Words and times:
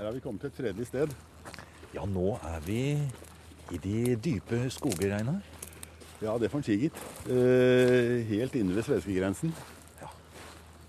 Her 0.00 0.06
har 0.06 0.12
vi 0.12 0.20
kommet 0.24 0.40
til 0.40 0.48
et 0.48 0.54
tredje 0.56 0.84
sted. 0.88 1.10
Ja, 1.92 2.06
nå 2.08 2.38
er 2.48 2.60
vi 2.64 2.84
i 3.68 3.80
de 3.84 4.14
dype 4.16 4.62
skoger, 4.72 5.10
Einar. 5.12 5.42
Ja, 6.22 6.38
det 6.40 6.48
får 6.48 6.62
en 6.62 6.64
si, 6.64 6.76
gitt. 6.86 7.00
Eh, 7.28 8.22
helt 8.30 8.56
inne 8.56 8.72
ved 8.78 8.86
svenskegrensen. 8.86 9.52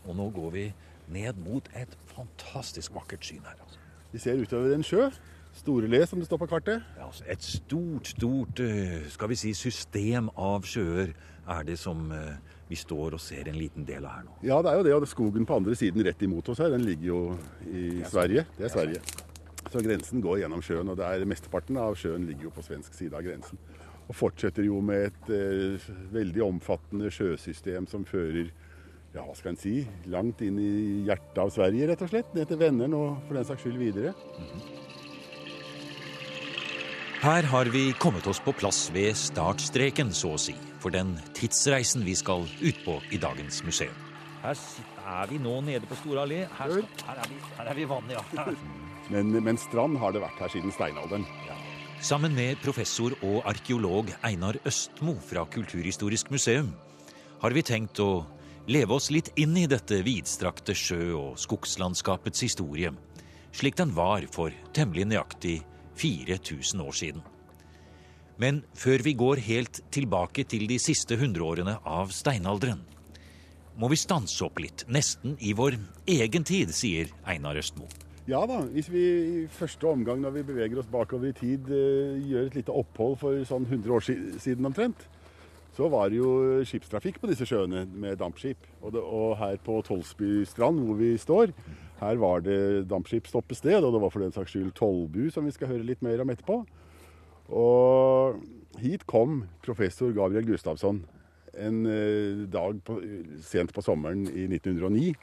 Og 0.07 0.15
nå 0.15 0.29
går 0.31 0.49
vi 0.55 0.63
ned 1.11 1.43
mot 1.43 1.67
et 1.75 1.97
fantastisk 2.13 2.95
vakkert 2.95 3.27
syn 3.27 3.43
her. 3.43 3.59
altså. 3.59 3.83
Vi 4.13 4.23
ser 4.23 4.39
utover 4.39 4.77
en 4.77 4.83
sjø. 4.83 5.09
Storele, 5.59 6.05
som 6.07 6.19
det 6.19 6.29
står 6.31 6.39
på 6.45 6.47
kartet. 6.53 6.87
Ja, 6.97 7.09
altså 7.09 7.27
et 7.27 7.43
stort, 7.43 8.07
stort 8.07 8.63
eh, 8.63 9.09
skal 9.11 9.29
vi 9.29 9.35
si, 9.35 9.51
system 9.53 10.31
av 10.39 10.63
sjøer 10.63 11.11
er 11.47 11.67
det 11.67 11.75
som 11.83 12.07
eh, 12.15 12.39
vi 12.71 12.79
står 12.79 13.17
og 13.17 13.21
ser 13.21 13.49
en 13.51 13.59
liten 13.59 13.85
del 13.87 14.05
av 14.07 14.15
her 14.15 14.27
nå. 14.27 14.37
Ja, 14.47 14.61
det 14.63 14.71
er 14.71 14.79
jo 14.79 14.85
det. 14.87 14.95
Og 14.95 15.09
skogen 15.11 15.47
på 15.47 15.57
andre 15.59 15.75
siden 15.77 16.05
rett 16.07 16.23
imot 16.23 16.49
oss 16.53 16.61
her, 16.63 16.71
den 16.73 16.87
ligger 16.87 17.09
jo 17.09 17.19
i 17.67 17.85
Sverige. 18.07 18.45
Det 18.57 18.67
er 18.67 18.73
Sverige. 18.73 19.03
Så 19.71 19.83
grensen 19.83 20.23
går 20.23 20.41
gjennom 20.41 20.63
sjøen, 20.65 20.89
og 20.91 20.97
det 20.99 21.07
er 21.07 21.27
mesteparten 21.29 21.77
av 21.79 21.95
sjøen 21.99 22.25
ligger 22.27 22.49
jo 22.49 22.55
på 22.55 22.65
svensk 22.65 22.95
side 22.97 23.15
av 23.17 23.23
grensen. 23.27 23.59
Og 24.07 24.17
fortsetter 24.17 24.65
jo 24.65 24.81
med 24.83 25.11
et 25.11 25.31
eh, 25.35 25.89
veldig 26.11 26.43
omfattende 26.47 27.11
sjøsystem 27.13 27.87
som 27.87 28.07
fører 28.07 28.49
ja, 29.11 29.23
hva 29.25 29.35
skal 29.35 29.53
en 29.53 29.59
si, 29.59 29.81
langt 30.11 30.41
inn 30.43 30.59
i 30.59 30.71
hjertet 31.07 31.39
av 31.43 31.51
Sverige, 31.51 31.89
rett 31.91 32.03
og 32.03 32.11
slett. 32.11 32.31
Ned 32.35 32.47
til 32.47 32.59
Venneren 32.61 32.95
og 32.95 33.19
for 33.27 33.39
den 33.39 33.47
saks 33.47 33.65
skyld 33.65 33.79
videre. 33.79 34.15
Her 37.21 37.45
har 37.51 37.69
vi 37.69 37.91
kommet 38.01 38.25
oss 38.31 38.39
på 38.41 38.55
plass 38.57 38.87
ved 38.95 39.13
startstreken, 39.19 40.09
så 40.15 40.33
å 40.33 40.39
si, 40.41 40.55
for 40.81 40.93
den 40.93 41.13
tidsreisen 41.37 42.03
vi 42.05 42.15
skal 42.17 42.47
ut 42.61 42.79
på 42.85 42.97
i 43.13 43.19
dagens 43.21 43.61
museum. 43.67 43.95
Her 44.41 44.57
er 45.05 45.29
vi 45.29 45.37
nå 45.41 45.59
nede 45.61 45.85
på 45.85 45.95
Store 45.99 46.23
allé. 46.25 46.39
Her, 46.57 46.71
her, 47.05 47.17
er 47.21 47.27
vi- 47.29 47.41
her 47.57 47.69
er 47.69 47.77
vi 47.77 47.85
vanlig, 47.85 48.17
vannet, 48.17 48.47
ja. 48.57 48.77
Men, 49.11 49.31
men 49.43 49.57
strand 49.59 49.97
har 49.99 50.13
det 50.15 50.21
vært 50.23 50.37
her 50.39 50.47
siden 50.53 50.71
steinalderen. 50.71 51.25
Sammen 52.01 52.31
med 52.33 52.61
professor 52.63 53.11
og 53.27 53.41
arkeolog 53.49 54.07
Einar 54.23 54.55
Østmo 54.65 55.17
fra 55.19 55.43
Kulturhistorisk 55.51 56.31
museum 56.31 56.69
har 57.41 57.51
vi 57.51 57.61
tenkt 57.65 57.99
å 57.99 58.23
leve 58.71 58.95
oss 58.95 59.09
litt 59.11 59.33
inn 59.41 59.57
i 59.57 59.65
dette 59.67 59.99
vidstrakte 60.05 60.71
sjø- 60.77 61.17
og 61.17 61.35
skogslandskapets 61.41 62.45
historie, 62.45 62.93
slik 63.51 63.75
den 63.81 63.91
var 63.97 64.23
for 64.31 64.53
temmelig 64.71 65.09
nøyaktig 65.11 65.57
4000 65.99 66.85
år 66.85 66.95
siden. 66.95 67.21
Men 68.41 68.63
før 68.73 69.03
vi 69.05 69.13
går 69.13 69.41
helt 69.45 69.83
tilbake 69.93 70.47
til 70.49 70.65
de 70.69 70.79
siste 70.81 71.17
hundreårene 71.19 71.75
av 71.85 72.09
steinalderen, 72.15 72.79
må 73.77 73.87
vi 73.91 73.99
stanse 73.99 74.41
opp 74.45 74.57
litt, 74.61 74.83
nesten 74.89 75.35
i 75.39 75.53
vår 75.57 75.77
egen 76.09 76.45
tid, 76.47 76.73
sier 76.75 77.11
Einar 77.29 77.59
Østmo. 77.61 77.85
Ja 78.29 78.41
da, 78.49 78.59
hvis 78.73 78.89
vi 78.91 79.01
i 79.01 79.45
første 79.51 79.87
omgang 79.89 80.21
når 80.21 80.35
vi 80.35 80.43
beveger 80.51 80.81
oss 80.81 80.89
bakover 80.89 81.31
i 81.31 81.37
tid, 81.37 81.69
eh, 81.73 82.19
gjør 82.31 82.49
et 82.49 82.57
lite 82.59 82.75
opphold 82.81 83.17
for 83.21 83.39
sånn 83.47 83.65
100 83.65 83.95
år 83.95 84.05
siden 84.41 84.69
omtrent, 84.69 85.07
så 85.77 85.87
var 85.89 86.11
det 86.11 86.19
jo 86.19 86.61
skipstrafikk 86.67 87.21
på 87.21 87.29
disse 87.31 87.47
sjøene 87.47 87.85
med 87.87 88.19
dampskip. 88.19 88.59
Og, 88.81 88.91
det, 88.93 89.01
og 89.01 89.37
her 89.39 89.57
på 89.63 89.79
Tolsby 89.87 90.43
strand, 90.49 90.81
hvor 90.85 90.99
vi 90.99 91.13
står, 91.17 91.53
her 92.01 92.21
var 92.21 92.43
det 92.45 92.89
dampskipstoppested, 92.91 93.79
og 93.79 93.95
det 93.95 94.03
var 94.03 94.13
for 94.13 94.25
den 94.25 94.35
saks 94.35 94.53
skyld 94.53 94.73
tollbu, 94.77 95.29
som 95.33 95.47
vi 95.47 95.53
skal 95.55 95.71
høre 95.71 95.87
litt 95.87 96.03
mer 96.05 96.21
om 96.21 96.33
etterpå. 96.33 96.61
Og 97.51 98.39
hit 98.81 99.03
kom 99.09 99.43
professor 99.65 100.13
Gabriel 100.15 100.47
Gustavsson 100.47 101.03
en 101.51 101.85
eh, 101.85 102.47
dag 102.47 102.79
på, 102.87 102.97
sent 103.43 103.73
på 103.75 103.83
sommeren 103.83 104.23
i 104.29 104.47
1909. 104.47 105.13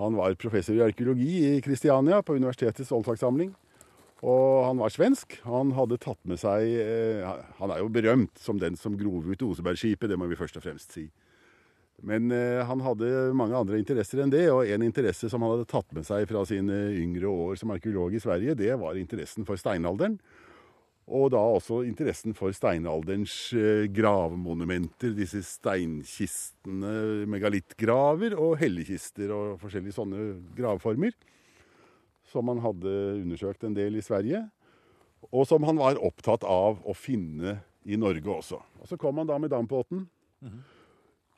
Han 0.00 0.16
var 0.16 0.36
professor 0.40 0.78
i 0.78 0.84
arkeologi 0.84 1.34
i 1.50 1.60
Kristiania 1.60 2.22
på 2.24 2.38
universitetets 2.40 2.92
oldsakssamling. 2.96 3.52
Og 4.20 4.64
han 4.66 4.80
var 4.80 4.92
svensk. 4.92 5.38
Han 5.44 5.72
hadde 5.76 6.00
tatt 6.00 6.20
med 6.28 6.40
seg 6.40 6.66
eh, 6.82 7.24
Han 7.60 7.72
er 7.72 7.80
jo 7.80 7.92
berømt 7.92 8.40
som 8.40 8.60
den 8.60 8.76
som 8.80 8.98
grov 9.00 9.28
ut 9.28 9.44
Osebergskipet, 9.44 10.10
det 10.10 10.18
må 10.20 10.28
vi 10.28 10.38
først 10.40 10.60
og 10.60 10.64
fremst 10.64 10.96
si. 10.96 11.06
Men 12.04 12.32
eh, 12.32 12.60
han 12.64 12.80
hadde 12.84 13.30
mange 13.36 13.56
andre 13.56 13.80
interesser 13.80 14.22
enn 14.24 14.32
det, 14.32 14.46
og 14.52 14.64
en 14.64 14.84
interesse 14.84 15.28
som 15.28 15.44
han 15.44 15.54
hadde 15.54 15.68
tatt 15.68 15.88
med 15.96 16.08
seg 16.08 16.24
fra 16.28 16.46
sine 16.48 16.86
yngre 16.96 17.28
år 17.28 17.60
som 17.60 17.72
arkeolog 17.72 18.16
i 18.16 18.22
Sverige, 18.22 18.56
det 18.56 18.72
var 18.80 18.96
interessen 19.00 19.48
for 19.48 19.60
steinalderen. 19.60 20.16
Og 21.10 21.32
da 21.34 21.40
også 21.42 21.80
interessen 21.88 22.36
for 22.38 22.54
steinalderens 22.54 23.34
eh, 23.58 23.88
gravmonumenter, 23.90 25.10
disse 25.16 25.42
steinkistene, 25.42 27.26
megalittgraver 27.30 28.36
og 28.38 28.54
hellekister 28.60 29.32
og 29.34 29.58
forskjellige 29.62 29.96
sånne 29.98 30.28
gravformer. 30.54 31.16
Som 32.30 32.52
han 32.52 32.62
hadde 32.62 32.94
undersøkt 33.24 33.66
en 33.66 33.74
del 33.74 33.98
i 33.98 34.04
Sverige. 34.06 34.44
Og 35.34 35.48
som 35.50 35.66
han 35.66 35.80
var 35.82 35.98
opptatt 35.98 36.46
av 36.46 36.78
å 36.86 36.94
finne 36.94 37.58
i 37.90 37.98
Norge 37.98 38.30
også. 38.30 38.60
Og 38.78 38.86
så 38.86 38.98
kom 39.00 39.18
han 39.18 39.28
da 39.28 39.40
med 39.42 39.50
dampbåten 39.50 40.06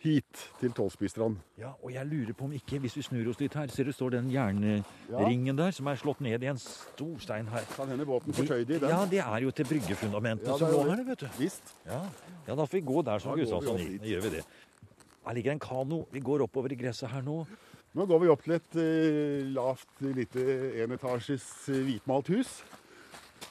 hit 0.02 0.42
til 0.60 0.72
Tollsbystrand. 0.74 1.38
Ja, 1.60 1.72
og 1.82 1.92
jeg 1.94 2.06
lurer 2.10 2.34
på 2.36 2.46
om 2.48 2.52
ikke, 2.56 2.80
hvis 2.82 2.96
vi 2.98 3.04
snur 3.06 3.30
oss 3.30 3.38
litt 3.40 3.54
her, 3.58 3.70
ser 3.72 3.86
du 3.88 3.92
står 3.94 4.16
den 4.16 4.30
jernringen 4.32 5.58
der, 5.58 5.70
som 5.74 5.88
er 5.90 6.00
slått 6.00 6.22
ned 6.24 6.42
i 6.42 6.50
en 6.50 6.60
stor 6.60 7.14
stein 7.22 7.48
her. 7.52 7.66
Kan 7.76 7.92
hende 7.92 8.06
båten 8.08 8.34
fortøyde 8.36 8.76
i 8.76 8.82
den. 8.82 8.90
Ja, 8.90 9.04
det 9.08 9.22
er 9.22 9.46
jo 9.46 9.54
til 9.54 9.68
bryggefundamentet 9.70 10.50
Ja, 10.50 10.58
som 10.58 10.74
lå 10.74 10.82
her, 10.90 11.04
vet 11.06 11.24
du. 11.24 11.28
Visst. 11.38 11.74
Ja. 11.86 12.02
ja, 12.48 12.58
da 12.58 12.66
får 12.66 12.80
vi 12.80 12.84
gå 12.92 13.04
der 13.06 13.22
som 13.22 13.38
Gustavsson 13.38 13.80
gikk. 13.82 14.00
Da 14.02 14.12
gjør 14.14 14.26
vi 14.26 14.34
det. 14.38 14.44
Her 15.22 15.38
ligger 15.38 15.54
en 15.54 15.62
kano. 15.62 16.02
Vi 16.10 16.24
går 16.24 16.46
oppover 16.48 16.74
i 16.74 16.80
gresset 16.82 17.10
her 17.12 17.22
nå. 17.22 17.44
Nå 17.92 18.06
går 18.08 18.22
vi 18.22 18.30
opp 18.32 18.42
til 18.42 18.56
et 18.56 18.76
eh, 18.80 19.48
lavt, 19.52 19.90
lite 20.16 20.44
enetasjes 20.82 21.44
eh, 21.68 21.82
hvitmalt 21.84 22.30
hus. 22.32 22.62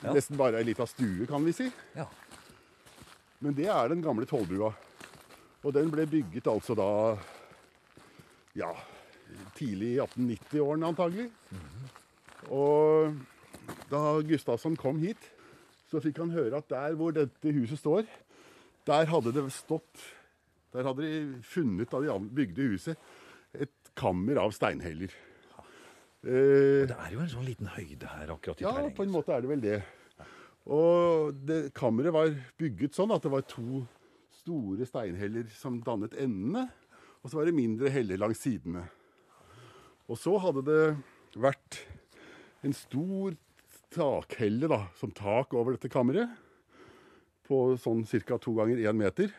Ja. 0.01 0.15
Nesten 0.15 0.39
bare 0.39 0.59
ei 0.59 0.65
lita 0.65 0.87
stue, 0.89 1.27
kan 1.29 1.45
vi 1.45 1.53
si. 1.53 1.67
Ja. 1.95 2.07
Men 3.41 3.53
det 3.57 3.69
er 3.69 3.91
den 3.93 4.01
gamle 4.03 4.25
tollbua. 4.29 4.71
Og 5.61 5.73
den 5.75 5.91
ble 5.93 6.07
bygget 6.09 6.47
altså 6.49 6.75
da 6.77 6.87
ja, 8.57 8.71
tidlig 9.57 9.93
i 9.95 9.99
1890-årene 10.01 10.89
antagelig. 10.89 11.27
Og 12.49 13.13
da 13.91 14.01
Gustavsson 14.25 14.75
kom 14.79 14.99
hit, 15.03 15.21
så 15.91 16.01
fikk 16.01 16.21
han 16.23 16.33
høre 16.33 16.57
at 16.61 16.69
der 16.71 16.95
hvor 16.97 17.13
dette 17.15 17.53
huset 17.53 17.79
står, 17.79 18.07
der 18.87 19.05
hadde 19.11 19.33
det 19.35 19.45
stått 19.53 20.09
Der 20.71 20.87
hadde 20.87 21.03
de 21.03 21.41
funnet, 21.43 21.91
da 21.91 21.99
de 21.99 22.13
bygde 22.31 22.63
huset, 22.71 22.99
et 23.53 23.89
kammer 23.99 24.37
av 24.39 24.53
steinheller. 24.55 25.11
Eh, 26.23 26.87
Det 26.87 26.95
er 26.95 27.09
jo 27.11 27.19
en 27.19 27.27
sånn 27.33 27.43
liten 27.43 27.67
høyde 27.67 28.07
her 28.07 28.31
akkurat 28.31 28.61
i 28.61 28.63
ja, 28.63 28.71
på 28.95 29.03
en 29.03 29.11
måte 29.11 29.33
er 29.35 29.43
det 29.43 29.49
vel 29.51 29.65
det. 29.65 29.81
Og 30.71 31.33
det, 31.43 31.73
kammeret 31.75 32.13
var 32.15 32.31
bygget 32.57 32.95
sånn 32.95 33.11
at 33.11 33.25
det 33.25 33.33
var 33.33 33.43
to 33.51 33.81
store 34.41 34.87
steinheller 34.89 35.49
som 35.53 35.79
dannet 35.85 36.15
endene, 36.19 36.67
og 37.21 37.29
så 37.29 37.37
var 37.39 37.47
det 37.49 37.55
mindre 37.57 37.91
heller 37.93 38.19
langs 38.21 38.41
sidene. 38.41 38.87
Og 40.09 40.17
så 40.19 40.33
hadde 40.41 40.63
det 40.67 40.81
vært 41.39 41.79
en 42.65 42.73
stor 42.75 43.35
takhelle 43.91 44.69
da, 44.71 44.85
som 44.97 45.13
tak 45.15 45.53
over 45.57 45.75
dette 45.75 45.91
kammeret, 45.91 46.31
på 47.47 47.75
sånn 47.81 48.05
ca. 48.07 48.37
to 48.39 48.53
ganger 48.55 48.79
én 48.79 48.97
meter. 48.97 49.31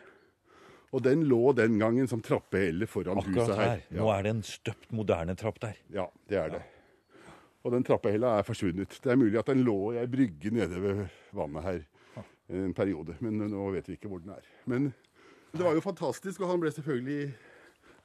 Og 0.92 1.00
den 1.00 1.22
lå 1.24 1.54
den 1.56 1.78
gangen 1.80 2.08
som 2.08 2.20
trappehelle 2.20 2.84
foran 2.90 3.16
Akkurat 3.22 3.48
huset 3.48 3.56
her. 3.56 3.70
her. 3.70 3.84
Nå 3.96 4.10
er 4.12 4.26
det 4.26 4.32
en 4.34 4.42
støpt, 4.44 4.90
moderne 4.92 5.36
trapp 5.40 5.60
der. 5.62 5.78
Ja, 5.94 6.04
det 6.28 6.36
er 6.36 6.52
det. 6.58 6.62
Og 7.64 7.72
den 7.72 7.86
trappehella 7.86 8.34
er 8.38 8.44
forsvunnet. 8.44 8.98
Det 9.00 9.12
er 9.12 9.16
mulig 9.16 9.38
at 9.40 9.48
den 9.48 9.62
lå 9.64 9.94
i 9.94 10.02
ei 10.02 10.10
brygge 10.10 10.52
nede 10.52 10.82
ved 10.82 11.06
vannet 11.32 11.64
her 11.64 11.80
en 12.52 12.74
periode, 12.76 13.16
men 13.24 13.38
nå 13.48 13.70
vet 13.74 13.88
vi 13.88 13.96
ikke 13.96 14.10
hvor 14.12 14.20
den 14.22 14.34
er. 14.34 14.44
Men 14.68 14.90
det 15.52 15.64
var 15.64 15.74
jo 15.76 15.82
fantastisk, 15.84 16.40
og 16.44 16.48
han 16.52 16.60
ble 16.62 16.70
selvfølgelig 16.72 17.32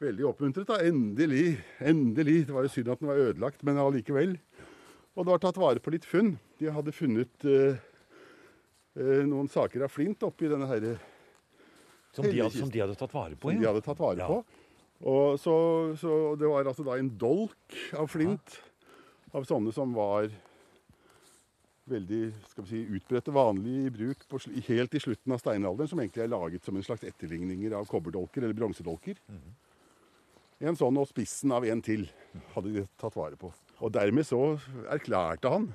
veldig 0.04 0.26
oppmuntret. 0.30 0.68
da. 0.70 0.78
Endelig, 0.88 1.58
endelig. 1.82 2.46
Det 2.48 2.54
var 2.56 2.64
jo 2.68 2.72
synd 2.74 2.92
at 2.94 3.00
den 3.02 3.10
var 3.10 3.22
ødelagt, 3.24 3.64
men 3.68 3.80
allikevel. 3.82 4.38
Og 5.18 5.26
det 5.26 5.32
var 5.34 5.42
tatt 5.42 5.58
vare 5.58 5.82
på 5.82 5.92
litt 5.96 6.06
funn. 6.06 6.36
De 6.60 6.70
hadde 6.72 6.94
funnet 6.94 7.46
eh, 7.50 7.80
eh, 9.00 9.24
noen 9.26 9.50
saker 9.50 9.84
av 9.88 9.90
flint 9.94 10.22
oppi 10.28 10.50
denne 10.52 10.68
herre 10.70 10.98
Som 12.14 12.26
de, 12.28 12.38
hadde, 12.40 12.54
som 12.60 12.70
de 12.74 12.80
hadde 12.84 12.96
tatt 13.00 13.14
vare 13.14 13.36
på. 13.36 13.50
som 13.52 13.60
de 13.62 13.68
hadde 13.68 13.82
tatt 13.86 14.00
vare 14.00 14.22
Ja. 14.22 14.28
på. 14.28 14.44
Og 15.08 15.36
så, 15.38 15.54
så 16.02 16.36
det 16.38 16.48
var 16.50 16.66
altså 16.66 16.84
da 16.86 16.96
en 16.98 17.10
dolk 17.22 17.76
av 17.94 18.08
flint, 18.10 18.56
av 19.34 19.44
sånne 19.46 19.70
som 19.74 19.92
var 19.94 20.30
veldig 21.88 22.22
skal 22.52 22.66
vi 22.66 22.70
si, 22.72 22.82
utbredte, 22.98 23.34
vanlig 23.36 23.76
i 23.88 23.94
bruk 23.94 24.26
på, 24.30 24.40
helt 24.68 24.98
i 24.98 25.02
slutten 25.02 25.34
av 25.36 25.42
steinalderen, 25.42 25.90
som 25.92 26.02
egentlig 26.02 26.26
er 26.26 26.32
laget 26.32 26.68
som 26.68 26.78
en 26.78 26.86
slags 26.86 27.06
etterligninger 27.08 27.76
av 27.78 27.88
kobberdolker 27.90 28.44
eller 28.44 28.58
bronsedolker. 28.58 29.20
En 30.58 30.78
sånn 30.78 30.98
og 30.98 31.10
spissen 31.10 31.54
av 31.54 31.66
en 31.70 31.84
til 31.86 32.08
hadde 32.56 32.74
de 32.74 32.86
tatt 33.00 33.18
vare 33.18 33.38
på. 33.40 33.52
Og 33.86 33.94
dermed 33.94 34.26
så 34.26 34.58
erklærte 34.90 35.52
han, 35.54 35.70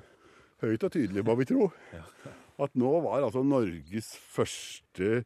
høyt 0.63 0.83
og 0.83 0.93
tydelig 0.95 1.23
må 1.25 1.37
vi 1.39 1.47
tro, 1.49 1.69
at 2.63 2.79
nå 2.79 2.93
var 3.05 3.23
altså 3.23 3.43
Norges 3.47 4.13
første 4.33 5.23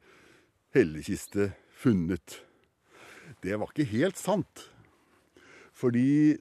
hellekiste 0.75 1.51
funnet. 1.77 2.41
Det 3.43 3.57
var 3.57 3.71
ikke 3.71 3.89
helt 3.91 4.19
sant. 4.19 4.67
Fordi 5.77 6.37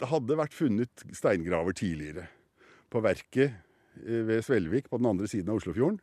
det 0.00 0.08
hadde 0.10 0.38
vært 0.38 0.56
funnet 0.56 1.04
steingraver 1.14 1.76
tidligere. 1.76 2.28
På 2.94 3.02
verket 3.02 3.50
eh, 4.06 4.22
ved 4.28 4.44
Svelvik 4.46 4.86
på 4.90 5.00
den 5.00 5.10
andre 5.10 5.26
siden 5.30 5.50
av 5.50 5.58
Oslofjorden 5.58 5.98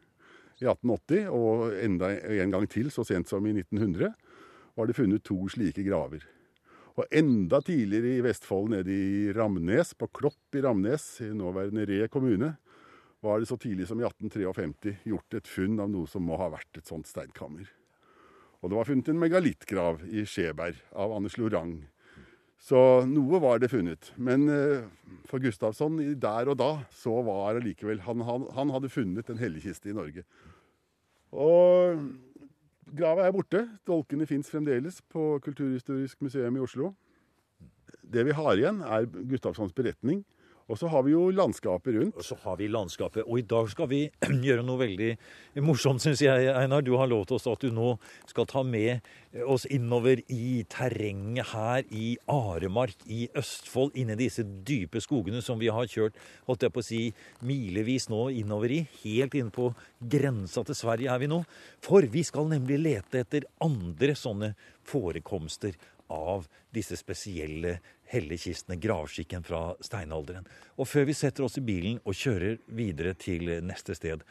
i 0.61 0.67
1880, 0.67 1.29
og 1.33 1.71
enda 1.81 2.11
en 2.43 2.53
gang 2.53 2.67
til 2.69 2.91
så 2.93 3.05
sent 3.07 3.31
som 3.31 3.45
i 3.49 3.55
1900, 3.55 4.11
var 4.77 4.87
det 4.87 4.97
funnet 4.97 5.23
to 5.25 5.39
slike 5.49 5.83
graver. 5.87 6.21
Og 6.99 7.07
enda 7.15 7.61
tidligere 7.63 8.17
i 8.17 8.23
Vestfold, 8.25 8.69
nede 8.73 8.93
i 8.93 9.31
Ramnes, 9.33 9.95
på 9.97 10.09
Klopp 10.13 10.57
i 10.57 10.61
Ramnes, 10.61 11.05
i 11.23 11.31
nåværende 11.33 11.87
Re 11.87 12.07
kommune, 12.11 12.51
var 13.21 13.39
det 13.39 13.47
så 13.49 13.57
tidlig 13.57 13.87
som 13.87 14.01
i 14.01 14.05
1853 14.05 14.95
gjort 15.07 15.37
et 15.37 15.49
funn 15.49 15.79
av 15.81 15.89
noe 15.93 16.09
som 16.09 16.25
må 16.25 16.37
ha 16.41 16.49
vært 16.53 16.81
et 16.81 16.89
sånt 16.89 17.09
steinkammer. 17.09 17.69
Og 18.61 18.69
det 18.69 18.77
var 18.77 18.89
funnet 18.89 19.09
en 19.09 19.21
megalittgrav 19.21 20.03
i 20.09 20.25
Skjeberg 20.29 20.77
av 20.93 21.13
Anders 21.15 21.37
Lorang. 21.41 21.77
Så 22.61 22.79
noe 23.09 23.39
var 23.41 23.61
det 23.61 23.71
funnet. 23.71 24.11
Men 24.21 24.45
eh, 24.51 24.83
for 25.29 25.41
Gustavsson 25.41 25.97
der 26.21 26.51
og 26.51 26.59
da, 26.61 26.71
så 26.93 27.13
var 27.25 27.57
det 27.57 27.65
likevel 27.65 28.03
han, 28.05 28.21
han, 28.27 28.45
han 28.53 28.73
hadde 28.75 28.91
funnet 28.93 29.31
en 29.31 29.41
helligkiste 29.41 29.89
i 29.89 29.95
Norge. 29.97 30.25
Og 31.31 32.03
grava 32.91 33.25
er 33.25 33.33
borte. 33.33 33.63
Dolkene 33.87 34.27
fins 34.29 34.51
fremdeles 34.51 35.01
på 35.09 35.39
Kulturhistorisk 35.41 36.21
museum 36.21 36.59
i 36.59 36.61
Oslo. 36.61 36.93
Det 38.01 38.27
vi 38.27 38.35
har 38.35 38.53
igjen, 38.59 38.83
er 38.85 39.09
Gustavssons 39.09 39.73
beretning 39.73 40.21
og 40.71 40.79
så 40.79 40.87
har 40.87 41.03
vi 41.03 41.11
jo 41.11 41.25
landskapet 41.35 41.95
rundt. 41.97 42.15
Og 42.15 42.23
så 42.25 42.37
har 42.45 42.55
vi 42.59 42.69
landskapet. 42.71 43.25
Og 43.27 43.41
i 43.41 43.47
dag 43.47 43.67
skal 43.71 43.89
vi 43.91 44.05
gjøre 44.47 44.63
noe 44.63 44.79
veldig 44.79 45.09
morsomt, 45.65 46.03
syns 46.03 46.23
jeg, 46.23 46.47
Einar. 46.55 46.85
Du 46.85 46.93
har 46.95 47.11
lovt 47.11 47.33
oss 47.35 47.49
at 47.51 47.63
du 47.63 47.73
nå 47.75 47.97
skal 48.29 48.47
ta 48.47 48.63
med 48.63 49.03
oss 49.47 49.65
innover 49.71 50.23
i 50.31 50.63
terrenget 50.71 51.51
her 51.51 51.85
i 51.91 52.17
Aremark 52.31 53.03
i 53.07 53.25
Østfold, 53.37 53.95
inni 53.99 54.17
disse 54.19 54.43
dype 54.43 54.99
skogene 55.03 55.43
som 55.43 55.59
vi 55.59 55.69
har 55.71 55.87
kjørt 55.87 56.17
holdt 56.47 56.65
jeg 56.65 56.73
på 56.75 56.83
å 56.83 56.87
si, 56.87 57.01
milevis 57.47 58.09
nå 58.11 58.25
innover 58.41 58.75
i. 58.75 58.81
Helt 59.03 59.35
inne 59.39 59.53
på 59.55 59.71
grensa 59.99 60.63
til 60.67 60.77
Sverige 60.77 61.11
er 61.11 61.23
vi 61.23 61.31
nå. 61.31 61.43
For 61.83 62.07
vi 62.11 62.23
skal 62.27 62.51
nemlig 62.51 62.79
lete 62.81 63.25
etter 63.25 63.47
andre 63.63 64.15
sånne 64.19 64.53
forekomster 64.87 65.75
av 66.11 66.47
disse 66.73 66.97
spesielle 66.99 67.77
hellekistene, 68.11 68.79
gravskikken 68.81 69.43
fra 69.47 69.71
steinalderen. 69.83 70.47
Og 70.77 70.89
før 70.91 71.07
vi 71.09 71.17
setter 71.17 71.47
oss 71.47 71.59
i 71.61 71.65
bilen 71.65 71.99
og 72.03 72.17
kjører 72.17 72.59
videre 72.75 73.15
til 73.19 73.49
neste 73.63 73.95
sted, 73.97 74.25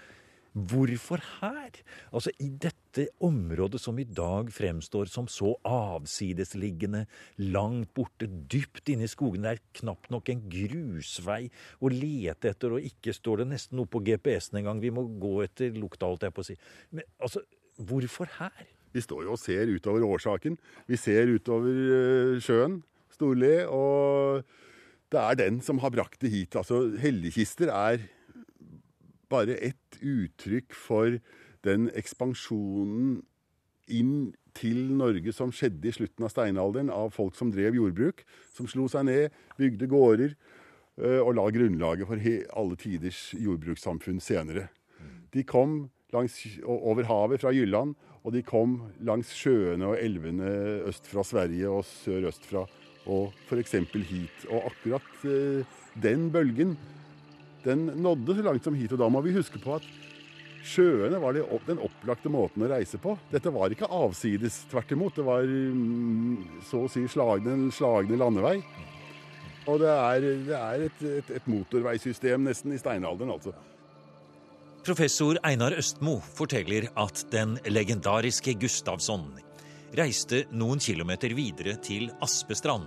Hvorfor 0.50 1.22
her? 1.38 1.76
Altså 2.10 2.32
I 2.42 2.48
dette 2.50 3.04
området 3.22 3.78
som 3.80 3.98
i 4.02 4.04
dag 4.04 4.48
fremstår 4.50 5.06
som 5.06 5.28
så 5.30 5.52
avsidesliggende, 5.66 7.04
langt 7.54 7.92
borte, 7.94 8.26
dypt 8.26 8.90
inne 8.90 9.06
i 9.06 9.10
skogene, 9.10 9.46
det 9.46 9.52
er 9.52 9.78
knapt 9.82 10.10
nok 10.10 10.32
en 10.32 10.42
grusvei 10.50 11.44
å 11.78 11.92
lete 11.94 12.50
etter, 12.50 12.74
og 12.74 12.88
ikke 12.90 13.14
står 13.14 13.44
det 13.44 13.50
nesten 13.52 13.78
noe 13.78 13.90
på 13.90 14.02
GPS-en 14.02 14.58
engang. 14.64 14.82
Vi 14.82 14.90
må 14.94 15.06
gå 15.22 15.36
etter 15.46 15.70
lukta, 15.78 16.10
holdt 16.10 16.26
jeg 16.26 16.34
på 16.34 16.42
å 16.42 16.50
si. 16.50 16.58
Men 16.90 17.06
altså, 17.22 17.46
hvorfor 17.78 18.34
her? 18.40 18.66
Vi 18.94 19.02
står 19.04 19.26
jo 19.26 19.34
og 19.36 19.40
ser 19.42 19.70
utover 19.70 20.04
årsaken. 20.06 20.56
Vi 20.90 20.98
ser 20.98 21.30
utover 21.30 21.70
uh, 21.70 22.40
sjøen. 22.42 22.80
Storli, 23.10 23.56
og 23.68 24.46
det 25.12 25.20
er 25.20 25.36
den 25.36 25.58
som 25.64 25.80
har 25.82 25.92
brakt 25.92 26.22
det 26.22 26.30
hit. 26.32 26.56
Altså, 26.56 26.86
helligkister 27.02 27.72
er 27.74 28.06
bare 29.30 29.58
ett 29.60 29.98
uttrykk 30.00 30.74
for 30.74 31.18
den 31.66 31.90
ekspansjonen 31.98 33.20
inn 33.90 34.30
til 34.56 34.78
Norge 34.98 35.34
som 35.34 35.52
skjedde 35.54 35.90
i 35.90 35.94
slutten 35.94 36.26
av 36.26 36.32
steinalderen, 36.32 36.90
av 36.90 37.12
folk 37.14 37.36
som 37.38 37.52
drev 37.52 37.76
jordbruk, 37.78 38.24
som 38.54 38.68
slo 38.70 38.88
seg 38.90 39.06
ned, 39.06 39.36
bygde 39.58 39.88
gårder 39.90 40.34
øh, 40.34 41.20
og 41.20 41.34
la 41.38 41.46
grunnlaget 41.54 42.08
for 42.08 42.30
alle 42.62 42.78
tiders 42.80 43.22
jordbrukssamfunn 43.38 44.22
senere. 44.22 44.68
De 45.34 45.44
kom 45.46 45.90
langs, 46.14 46.40
over 46.66 47.06
havet 47.06 47.42
fra 47.42 47.52
Jylland, 47.54 47.94
og 48.20 48.34
de 48.34 48.42
kom 48.44 48.76
langs 49.06 49.32
sjøene 49.32 49.92
og 49.92 50.00
elvene 50.00 50.50
øst 50.90 51.08
fra 51.08 51.24
Sverige 51.24 51.70
og 51.72 51.86
sørøst 51.88 52.46
fra 52.50 52.66
og 53.10 53.32
f.eks. 53.48 53.78
hit. 54.06 54.46
Og 54.50 54.70
akkurat 54.70 55.24
eh, 55.24 55.78
den 56.02 56.28
bølgen 56.32 56.76
den 57.64 57.90
nådde 58.00 58.36
så 58.36 58.44
langt 58.44 58.64
som 58.64 58.76
hit. 58.76 58.92
Og 58.92 59.00
da 59.00 59.08
må 59.08 59.22
vi 59.24 59.34
huske 59.34 59.60
på 59.60 59.76
at 59.78 59.88
sjøene 60.64 61.20
var 61.20 61.36
den 61.36 61.80
opplagte 61.80 62.32
måten 62.32 62.64
å 62.64 62.70
reise 62.70 63.00
på. 63.00 63.16
Dette 63.32 63.52
var 63.52 63.72
ikke 63.72 63.88
avsides. 63.88 64.62
Tvert 64.70 64.92
imot. 64.92 65.16
Det 65.16 65.26
var 65.26 65.44
mm, 65.48 66.62
så 66.68 66.84
å 66.84 66.92
si 66.92 67.06
slagne, 67.08 67.56
slagne 67.74 68.20
landevei. 68.20 68.58
Og 69.68 69.80
det 69.82 69.90
er, 69.92 70.28
det 70.46 70.56
er 70.56 70.86
et, 70.86 71.02
et, 71.20 71.34
et, 71.36 71.50
motorveisystem 71.50 72.48
nesten 72.48 72.72
i 72.74 72.80
steinalderen, 72.80 73.34
altså. 73.36 73.52
Professor 74.80 75.36
Einar 75.44 75.74
Østmo 75.76 76.14
forteller 76.24 76.86
at 76.98 77.20
den 77.32 77.58
legendariske 77.68 78.54
Gustavsson 78.62 79.26
reiste 79.98 80.46
noen 80.56 80.80
kilometer 80.80 81.34
videre 81.36 81.74
til 81.84 82.08
Aspestrand. 82.24 82.86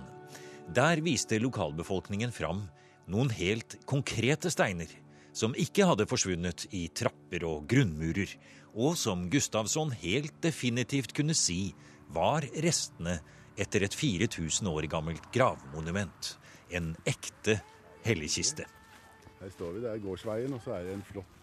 Der 0.74 0.98
viste 1.04 1.38
lokalbefolkningen 1.38 2.34
fram 2.34 2.64
noen 3.06 3.30
helt 3.36 3.76
konkrete 3.86 4.50
steiner 4.50 4.90
som 5.34 5.54
ikke 5.54 5.86
hadde 5.86 6.08
forsvunnet 6.10 6.66
i 6.74 6.88
trapper 6.90 7.46
og 7.46 7.68
grunnmurer, 7.70 8.32
og 8.74 8.98
som 8.98 9.28
Gustavsson 9.30 9.94
helt 10.02 10.34
definitivt 10.42 11.14
kunne 11.14 11.34
si 11.38 11.74
var 12.14 12.46
restene 12.64 13.20
etter 13.54 13.86
et 13.86 13.94
4000 13.94 14.66
år 14.70 14.90
gammelt 14.90 15.30
gravmonument. 15.34 16.34
En 16.74 16.96
ekte 17.06 17.60
helligkiste. 18.02 18.66
Her 19.38 19.54
står 19.54 19.76
vi, 19.76 19.86
det 19.86 19.94
er 19.94 20.02
gårdsveien, 20.02 20.58
og 20.58 20.62
så 20.64 20.74
er 20.74 20.88
det 20.88 20.98
en 20.98 21.06
flott, 21.06 21.40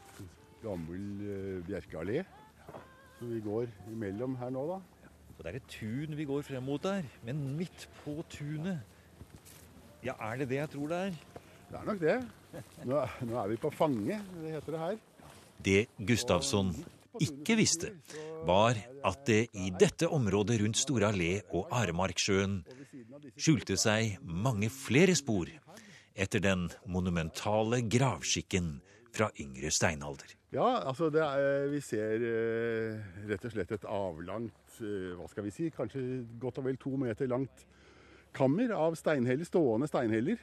gammel 0.64 1.06
uh, 1.26 1.58
bjerkeallé. 1.68 2.24
Så 3.18 3.30
vi 3.30 3.42
går 3.46 3.70
imellom 3.92 4.38
her 4.40 4.54
nå, 4.54 4.66
da. 4.70 5.08
Og 5.38 5.44
det 5.44 5.52
er 5.52 5.60
et 5.60 5.72
tun 5.74 6.18
vi 6.18 6.26
går 6.30 6.46
frem 6.46 6.66
mot 6.66 6.82
der. 6.84 7.06
Men 7.26 7.44
midt 7.58 7.88
på 8.04 8.20
tunet 8.30 8.82
Ja, 10.02 10.16
er 10.18 10.42
det 10.42 10.50
det 10.50 10.58
jeg 10.58 10.70
tror 10.74 10.90
det 10.90 11.04
er? 11.08 11.20
Det 11.72 11.78
er 11.80 11.86
nok 11.88 12.00
det. 12.02 12.18
Nå, 12.86 13.04
nå 13.30 13.38
er 13.42 13.52
vi 13.52 13.60
på 13.62 13.70
Fange, 13.74 14.18
det 14.42 14.56
heter 14.56 14.76
det 14.76 14.82
her. 14.82 14.98
Det 15.62 15.82
Gustavsson 16.10 16.74
ikke 17.22 17.56
visste, 17.60 17.92
var 18.48 18.78
at 19.06 19.26
det 19.28 19.52
i 19.54 19.70
dette 19.80 20.10
området 20.10 20.58
rundt 20.62 20.80
Store 20.80 21.12
allé 21.12 21.36
og 21.52 21.70
Aremarksjøen 21.76 22.62
skjulte 23.38 23.78
seg 23.80 24.18
mange 24.24 24.72
flere 24.74 25.16
spor 25.18 25.52
etter 26.16 26.44
den 26.44 26.68
monumentale 26.90 27.82
gravskikken 27.88 28.80
fra 29.12 29.28
yngre 29.40 29.72
steinalder. 29.72 30.38
Ja, 30.56 30.82
altså 30.88 31.10
er, 31.12 31.68
vi 31.72 31.80
ser 31.84 32.24
eh, 32.28 33.12
rett 33.28 33.46
og 33.48 33.54
slett 33.54 33.72
et 33.76 33.88
avlangt 33.88 34.72
Eh, 34.82 35.14
hva 35.18 35.28
skal 35.30 35.46
vi 35.46 35.54
si, 35.54 35.70
kanskje 35.74 36.02
godt 36.42 36.62
og 36.62 36.68
vel 36.70 36.80
to 36.82 36.96
meter 37.00 37.30
langt 37.30 37.66
kammer 38.36 38.72
av 38.76 38.96
steinheller, 39.00 39.48
stående 39.48 39.90
steinheller. 39.90 40.40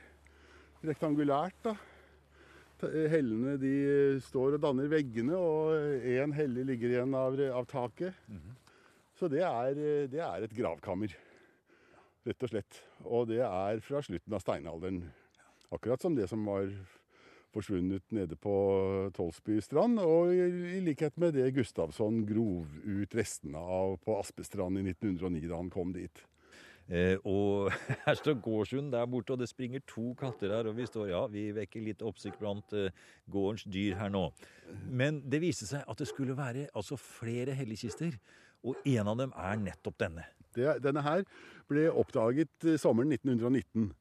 Rektangulært, 0.87 1.59
da. 1.65 1.75
Eh, 2.87 3.09
hellene 3.11 3.57
de 3.59 3.73
står 4.23 4.59
og 4.59 4.63
danner 4.63 4.91
veggene, 4.93 5.39
og 5.39 6.05
én 6.07 6.35
helle 6.37 6.67
ligger 6.69 6.95
igjen 6.95 7.17
av, 7.19 7.39
av 7.51 7.67
taket. 7.67 8.15
Mm 8.29 8.37
-hmm. 8.39 8.55
Så 9.19 9.29
det 9.29 9.43
er, 9.43 9.75
det 10.07 10.21
er, 10.21 10.43
et 10.43 10.55
gravkammer, 10.55 11.17
rett 12.27 12.43
og 12.43 12.49
slett. 12.49 12.85
Og 13.05 13.27
det 13.27 13.41
er 13.41 13.81
fra 13.81 14.01
slutten 14.03 14.33
av 14.33 14.41
steinalderen. 14.41 15.11
Akkurat 15.73 16.01
som 16.01 16.15
det 16.15 16.29
som 16.29 16.45
var 16.47 16.71
forsvunnet 17.55 18.05
nede 18.14 18.37
på 18.38 18.55
Tolsby 19.17 19.59
strand. 19.64 20.00
Og 20.02 20.33
i, 20.35 20.81
likhet 20.85 21.17
med 21.21 21.37
det 21.37 21.50
Gustavsson 21.57 22.25
grov 22.28 22.67
ut 22.85 23.14
restene 23.19 23.61
av 23.61 23.97
på 24.05 24.19
Aspestrand 24.21 24.81
i 24.81 24.85
1909, 24.90 25.47
da 25.49 25.61
han 25.61 25.71
kom 25.73 25.95
dit. 25.97 26.25
Eh, 26.88 27.21
og 27.28 27.69
her 28.07 28.17
står 28.17 28.38
gårdshund 28.45 28.93
der 28.95 29.09
borte, 29.11 29.35
og 29.35 29.43
det 29.43 29.50
springer 29.50 29.85
to 29.88 30.14
katter 30.19 30.55
her. 30.57 30.71
Og 30.71 30.78
vi 30.78 30.88
står, 30.88 31.11
ja, 31.12 31.23
vi 31.33 31.49
vekker 31.57 31.85
litt 31.85 32.05
oppsikt 32.07 32.40
blant 32.40 32.73
eh, 32.76 32.95
gårdens 33.31 33.67
dyr 33.69 33.99
her 34.00 34.12
nå. 34.12 34.28
Men 34.88 35.23
det 35.28 35.43
viste 35.45 35.69
seg 35.69 35.85
at 35.88 36.00
det 36.00 36.09
skulle 36.11 36.37
være 36.38 36.69
altså 36.73 37.00
flere 37.00 37.57
helligkister. 37.57 38.17
Og 38.67 38.81
en 38.88 39.12
av 39.12 39.21
dem 39.21 39.33
er 39.38 39.61
nettopp 39.62 40.00
denne. 40.00 40.26
Det, 40.57 40.67
denne 40.83 41.05
her 41.05 41.25
ble 41.71 41.88
oppdaget 41.93 42.67
eh, 42.67 42.81
sommeren 42.81 43.12
1919. 43.14 43.93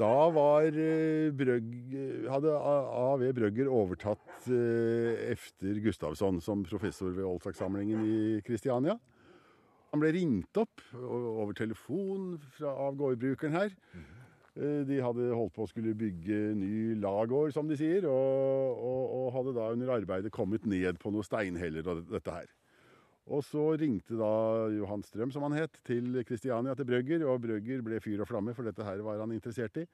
Da 0.00 0.12
var 0.32 0.72
eh, 0.72 1.28
Brøgg, 1.36 1.72
hadde 2.32 2.52
A.V. 2.56 3.26
Brøgger 3.36 3.68
overtatt 3.68 4.46
eh, 4.48 5.32
efter 5.34 5.80
Gustavsson 5.84 6.40
som 6.40 6.64
professor 6.64 7.12
ved 7.12 7.28
oldsaksamlingen 7.28 8.06
i 8.06 8.20
Kristiania. 8.46 8.96
Han 9.92 10.00
ble 10.00 10.14
ringt 10.16 10.56
opp 10.56 10.80
over 10.96 11.52
telefon 11.52 12.38
fra, 12.56 12.72
av 12.72 12.96
gårdbrukeren 12.96 13.58
her. 13.58 13.76
Eh, 14.56 14.80
de 14.88 15.02
hadde 15.04 15.28
holdt 15.36 15.52
på 15.58 15.66
å 15.66 15.68
skulle 15.68 15.92
bygge 15.96 16.40
ny 16.56 16.96
lagård, 17.00 17.52
som 17.52 17.68
de 17.68 17.76
sier, 17.76 18.08
og, 18.08 18.80
og, 18.80 19.04
og, 19.18 19.28
hadde 19.36 19.54
da 19.56 19.68
under 19.76 19.92
arbeidet 19.98 20.32
kommet 20.32 20.64
ned 20.68 21.00
på 21.00 21.12
noen 21.12 21.28
steinheller 21.28 21.92
og 21.92 22.06
dette 22.08 22.38
her. 22.40 22.48
Og 23.30 23.44
så 23.46 23.62
ringte 23.78 24.16
da 24.18 24.32
Johan 24.74 25.04
Strøm, 25.06 25.30
som 25.30 25.44
han 25.46 25.54
het, 25.54 25.76
til 25.86 26.18
Kristiania, 26.26 26.74
til 26.74 26.88
Brøgger. 26.88 27.22
Og 27.30 27.42
Brøgger 27.44 27.84
ble 27.86 28.00
fyr 28.02 28.24
og 28.24 28.30
flamme, 28.30 28.54
for 28.56 28.66
dette 28.66 28.86
her 28.86 29.02
var 29.06 29.22
han 29.22 29.34
interessert 29.34 29.78
i. 29.78 29.86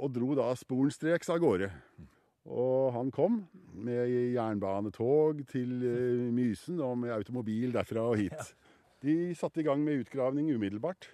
Og 0.00 0.10
dro 0.14 0.34
da 0.38 0.48
sporenstreks 0.58 1.30
av 1.30 1.38
gårde. 1.42 1.70
Og 2.50 2.90
han 2.96 3.12
kom 3.14 3.42
med 3.76 4.10
jernbanetog 4.34 5.44
til 5.50 5.84
eh, 5.86 6.26
Mysen 6.34 6.80
og 6.82 6.96
med 7.02 7.14
automobil 7.14 7.74
derfra 7.74 8.08
og 8.10 8.18
hit. 8.18 8.54
De 9.04 9.32
satte 9.38 9.62
i 9.62 9.66
gang 9.66 9.84
med 9.84 10.02
utgravning 10.02 10.50
umiddelbart. 10.50 11.06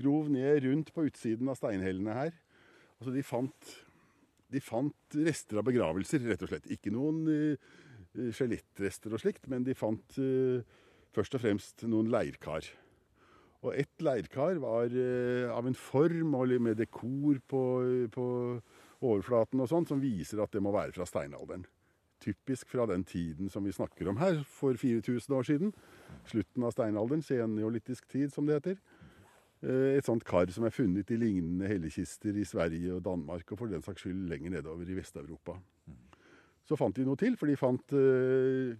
Grov 0.00 0.30
ned 0.32 0.64
rundt 0.64 0.90
på 0.94 1.06
utsiden 1.06 1.50
av 1.52 1.60
steinhellene 1.60 2.16
her. 2.16 2.34
Altså 2.98 3.14
de 3.14 3.22
fant, 3.24 3.70
de 4.52 4.60
fant 4.64 5.16
rester 5.28 5.60
av 5.60 5.68
begravelser, 5.68 6.24
rett 6.26 6.42
og 6.44 6.50
slett. 6.50 6.68
Ikke 6.72 6.92
noen 6.94 7.22
uh, 7.28 7.70
skjelettrester 8.12 9.14
og 9.14 9.22
slikt, 9.22 9.48
men 9.50 9.66
de 9.66 9.76
fant 9.78 10.18
uh, 10.20 10.62
først 11.16 11.36
og 11.38 11.44
fremst 11.44 11.84
noen 11.88 12.10
leirkar. 12.12 12.68
Og 13.62 13.76
ett 13.78 14.02
leirkar 14.02 14.58
var 14.62 14.92
uh, 14.92 15.52
av 15.54 15.68
en 15.68 15.78
form 15.78 16.34
og 16.38 16.56
med 16.62 16.80
dekor 16.82 17.38
på, 17.48 17.62
på 18.12 18.26
overflaten 19.02 19.62
og 19.62 19.70
sånn, 19.70 19.88
som 19.88 20.02
viser 20.02 20.42
at 20.42 20.52
det 20.54 20.62
må 20.64 20.74
være 20.74 20.94
fra 20.96 21.06
steinalderen. 21.08 21.64
Typisk 22.22 22.70
fra 22.70 22.86
den 22.86 23.02
tiden 23.04 23.50
som 23.50 23.64
vi 23.66 23.74
snakker 23.74 24.10
om 24.12 24.20
her, 24.20 24.42
for 24.46 24.78
4000 24.78 25.34
år 25.34 25.48
siden. 25.48 25.72
Slutten 26.30 26.66
av 26.66 26.74
steinalderen, 26.74 27.24
senneolittisk 27.26 28.06
tid, 28.12 28.30
som 28.34 28.46
det 28.46 28.60
heter. 28.60 28.78
Eh, 29.62 29.96
et 29.98 30.06
sånt 30.06 30.24
kar 30.26 30.50
som 30.54 30.66
er 30.66 30.74
funnet 30.74 31.10
i 31.14 31.18
lignende 31.18 31.70
hellekister 31.70 32.38
i 32.38 32.46
Sverige 32.46 32.96
og 32.96 33.04
Danmark, 33.06 33.52
og 33.52 33.58
for 33.60 33.70
den 33.70 33.82
saks 33.82 34.02
skyld 34.04 34.28
lenger 34.30 34.56
nedover 34.56 34.86
i 34.86 34.98
Vest-Europa. 34.98 35.58
Så 36.68 36.78
fant 36.78 36.96
de 36.96 37.06
noe 37.06 37.18
til, 37.18 37.36
for 37.36 37.50
de 37.50 37.58
fant 37.58 37.94
uh, 37.96 38.76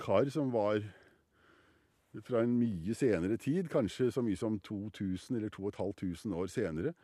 kar 0.00 0.30
som 0.34 0.50
var 0.54 0.82
fra 2.26 2.42
en 2.42 2.56
mye 2.58 2.94
senere 2.98 3.38
tid, 3.38 3.68
kanskje 3.70 4.10
så 4.10 4.22
mye 4.26 4.38
som 4.38 4.58
2000 4.66 5.38
eller 5.38 5.52
2500 5.54 6.34
år 6.34 6.50
senere. 6.50 6.94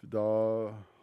Da 0.00 0.24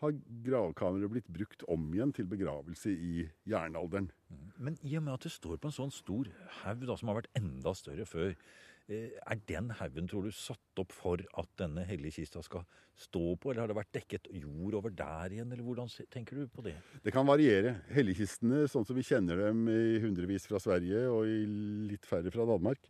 har 0.01 0.13
gravkameraet 0.45 1.11
blitt 1.13 1.29
brukt 1.29 1.65
om 1.69 1.83
igjen 1.93 2.13
til 2.13 2.29
begravelse 2.29 2.93
i 2.93 3.27
jernalderen. 3.49 4.09
Men 4.57 4.77
i 4.81 4.95
og 4.97 5.05
med 5.05 5.17
at 5.17 5.27
det 5.27 5.33
står 5.33 5.59
på 5.61 5.69
en 5.69 5.75
sånn 5.75 5.93
stor 5.93 6.29
haug 6.63 6.85
som 6.97 7.11
har 7.11 7.19
vært 7.19 7.37
enda 7.37 7.73
større 7.77 8.05
før, 8.09 8.33
eh, 8.33 8.65
er 8.87 9.39
den 9.49 9.71
haugen, 9.75 10.07
tror 10.07 10.27
du, 10.27 10.31
satt 10.31 10.79
opp 10.79 10.93
for 10.95 11.19
at 11.19 11.49
denne 11.59 11.83
hellige 11.87 12.21
kista 12.21 12.41
skal 12.45 12.63
stå 12.97 13.35
på, 13.35 13.51
eller 13.51 13.65
har 13.65 13.71
det 13.71 13.77
vært 13.77 13.93
dekket 13.97 14.29
jord 14.39 14.77
over 14.79 14.93
der 14.95 15.35
igjen, 15.35 15.51
eller 15.51 15.65
hvordan 15.65 15.91
tenker 16.13 16.39
du 16.39 16.47
på 16.49 16.63
det? 16.65 16.77
Det 17.03 17.13
kan 17.13 17.27
variere. 17.27 17.75
Helligkistene, 17.93 18.63
sånn 18.71 18.87
som 18.87 18.97
vi 18.97 19.05
kjenner 19.05 19.43
dem 19.47 19.67
i 19.69 19.99
hundrevis 20.03 20.47
fra 20.49 20.61
Sverige 20.63 21.03
og 21.11 21.27
i 21.29 21.43
litt 21.91 22.07
færre 22.07 22.31
fra 22.33 22.47
Danmark, 22.47 22.89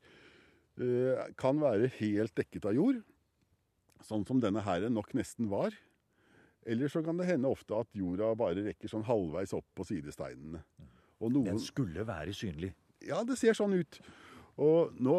eh, 0.79 1.25
kan 1.39 1.59
være 1.63 1.89
helt 1.97 2.35
dekket 2.37 2.69
av 2.69 2.77
jord. 2.77 3.01
Sånn 4.05 4.23
som 4.29 4.39
denne 4.39 4.61
her 4.63 4.87
nok 4.93 5.11
nesten 5.17 5.49
var. 5.51 5.75
Eller 6.67 6.91
så 6.91 7.01
kan 7.03 7.17
det 7.17 7.27
hende 7.29 7.49
ofte 7.49 7.75
at 7.79 7.89
jorda 7.95 8.33
bare 8.37 8.63
rekker 8.69 8.91
sånn 8.91 9.05
halvveis 9.07 9.55
opp 9.57 9.67
på 9.75 9.87
sidesteinene. 9.87 10.61
Noen... 11.17 11.43
Den 11.55 11.61
skulle 11.63 12.05
være 12.05 12.35
synlig? 12.37 12.73
Ja, 13.07 13.23
det 13.25 13.39
ser 13.39 13.57
sånn 13.57 13.73
ut. 13.79 13.99
Og 14.61 14.93
nå, 15.01 15.15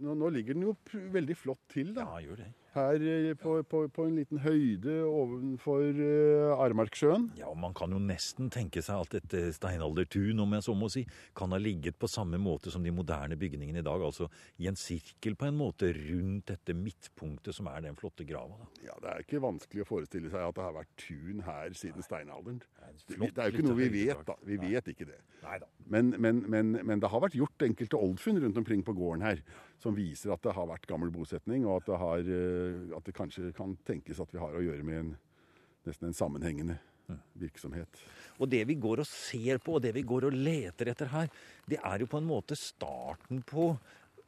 nå, 0.00 0.18
nå 0.18 0.30
ligger 0.34 0.58
den 0.58 0.68
jo 0.68 0.76
veldig 1.14 1.36
flott 1.38 1.64
til, 1.72 1.94
da. 1.96 2.06
Ja, 2.08 2.22
gjør 2.24 2.44
det 2.44 2.52
her 2.74 3.02
eh, 3.06 3.34
på, 3.38 3.62
på, 3.62 3.84
på, 3.88 4.06
en 4.08 4.16
liten 4.18 4.40
høyde 4.42 4.96
ovenfor 5.06 5.84
uh, 5.84 6.62
Armarksjøen. 6.64 7.30
Ja, 7.38 7.48
og 7.52 7.58
Man 7.60 7.74
kan 7.76 7.94
jo 7.94 8.00
nesten 8.02 8.50
tenke 8.52 8.82
seg 8.84 9.04
at 9.04 9.14
dette 9.14 9.52
steinaldertun 9.56 10.42
om 10.42 10.56
jeg 10.56 10.66
så 10.66 10.76
må 10.78 10.90
si, 10.92 11.04
kan 11.36 11.54
ha 11.54 11.60
ligget 11.60 11.98
på 12.00 12.10
samme 12.10 12.40
måte 12.42 12.72
som 12.74 12.84
de 12.84 12.92
moderne 12.94 13.38
bygningene 13.40 13.82
i 13.82 13.86
dag. 13.86 14.02
Altså 14.04 14.28
i 14.62 14.68
en 14.70 14.78
sirkel 14.78 15.38
på 15.38 15.48
en 15.48 15.58
måte 15.58 15.92
rundt 15.96 16.50
dette 16.50 16.76
midtpunktet 16.76 17.56
som 17.56 17.70
er 17.70 17.86
den 17.86 17.98
flotte 17.98 18.26
grava. 18.28 18.58
Da. 18.60 18.70
Ja, 18.90 18.98
Det 19.00 19.12
er 19.12 19.26
ikke 19.26 19.44
vanskelig 19.44 19.84
å 19.84 19.90
forestille 19.94 20.32
seg 20.32 20.48
at 20.48 20.58
det 20.58 20.66
har 20.66 20.76
vært 20.76 20.94
tun 21.00 21.44
her 21.46 21.78
siden 21.78 22.02
Nei. 22.02 22.08
steinalderen. 22.08 22.62
Det, 23.04 23.18
det, 23.18 23.30
er 23.38 23.50
jo 23.50 23.58
ikke 23.58 23.68
noe 23.68 23.78
vi 23.78 23.90
vet, 23.92 24.24
da. 24.26 24.36
Vi 24.44 24.58
Nei. 24.58 24.72
vet 24.74 24.90
ikke 24.94 25.08
det. 25.08 25.20
Men, 25.90 26.14
men, 26.18 26.42
men, 26.50 26.74
men, 26.80 27.00
det 27.02 27.10
har 27.12 27.22
vært 27.22 27.36
gjort 27.36 27.64
enkelte 27.66 27.98
oldfunn 28.00 28.40
rundt 28.42 28.58
omkring 28.60 28.82
på 28.84 28.94
gården 28.96 29.24
her 29.24 29.42
som 29.82 29.96
viser 29.96 30.32
at 30.34 30.42
det 30.44 30.54
har 30.56 30.68
vært 30.70 30.88
gammel 30.88 31.12
bosetning, 31.14 31.66
og 31.66 31.82
at 31.82 31.90
det, 31.90 32.00
har, 32.00 32.32
eh, 32.38 32.96
at 32.96 33.06
det 33.06 33.16
kanskje 33.16 33.52
kan 33.56 33.76
tenkes 33.86 34.22
at 34.22 34.32
vi 34.34 34.42
har 34.42 34.56
å 34.56 34.64
gjøre 34.64 34.86
med 34.86 35.00
en, 35.02 35.14
nesten 35.84 36.10
en 36.10 36.16
sammenhengende 36.16 36.78
virksomhet. 37.38 38.00
Og 38.40 38.48
det 38.50 38.62
vi 38.68 38.76
går 38.80 39.02
og 39.02 39.08
ser 39.08 39.60
på, 39.62 39.76
og 39.76 39.84
det 39.84 39.92
vi 39.96 40.04
går 40.06 40.28
og 40.28 40.38
leter 40.38 40.90
etter 40.92 41.12
her, 41.12 41.28
det 41.68 41.78
er 41.82 42.02
jo 42.02 42.08
på 42.10 42.20
en 42.20 42.28
måte 42.28 42.56
starten 42.58 43.42
på 43.46 43.70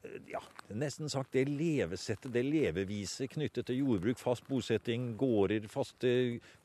eh, 0.04 0.18
ja, 0.34 0.42
nesten 0.76 1.10
sagt 1.12 1.34
det 1.36 1.46
levesettet, 1.48 2.32
det 2.34 2.44
leveviset 2.46 3.32
knyttet 3.32 3.70
til 3.70 3.82
jordbruk, 3.82 4.20
fast 4.20 4.46
bosetting, 4.48 5.14
gårder, 5.18 5.68
faste 5.72 6.12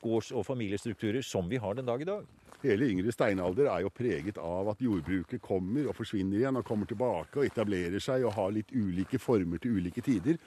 gårds- 0.04 0.34
og 0.36 0.46
familiestrukturer 0.46 1.24
som 1.26 1.50
vi 1.50 1.60
har 1.62 1.78
den 1.78 1.88
dag 1.88 2.04
i 2.04 2.10
dag. 2.12 2.28
Hele 2.62 2.86
yngre 2.86 3.10
steinalder 3.10 3.66
er 3.66 3.82
jo 3.82 3.90
preget 3.90 4.36
av 4.38 4.68
at 4.70 4.82
jordbruket 4.82 5.42
kommer 5.42 5.88
og 5.90 5.96
forsvinner 5.98 6.38
igjen 6.38 6.60
og 6.60 6.66
kommer 6.66 6.86
tilbake 6.86 7.40
og 7.40 7.48
etablerer 7.48 8.02
seg 8.02 8.22
og 8.22 8.36
har 8.36 8.52
litt 8.54 8.70
ulike 8.70 9.18
former 9.18 9.58
til 9.58 9.80
ulike 9.80 10.04
tider. 10.06 10.38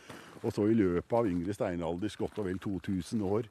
Og 0.41 0.53
så 0.55 0.69
i 0.69 0.77
løpet 0.77 1.17
av 1.19 1.27
yngre 1.27 1.55
steinalders 1.57 2.15
godt 2.15 2.39
og 2.39 2.47
vel 2.47 2.61
2000 2.63 3.25
år 3.27 3.49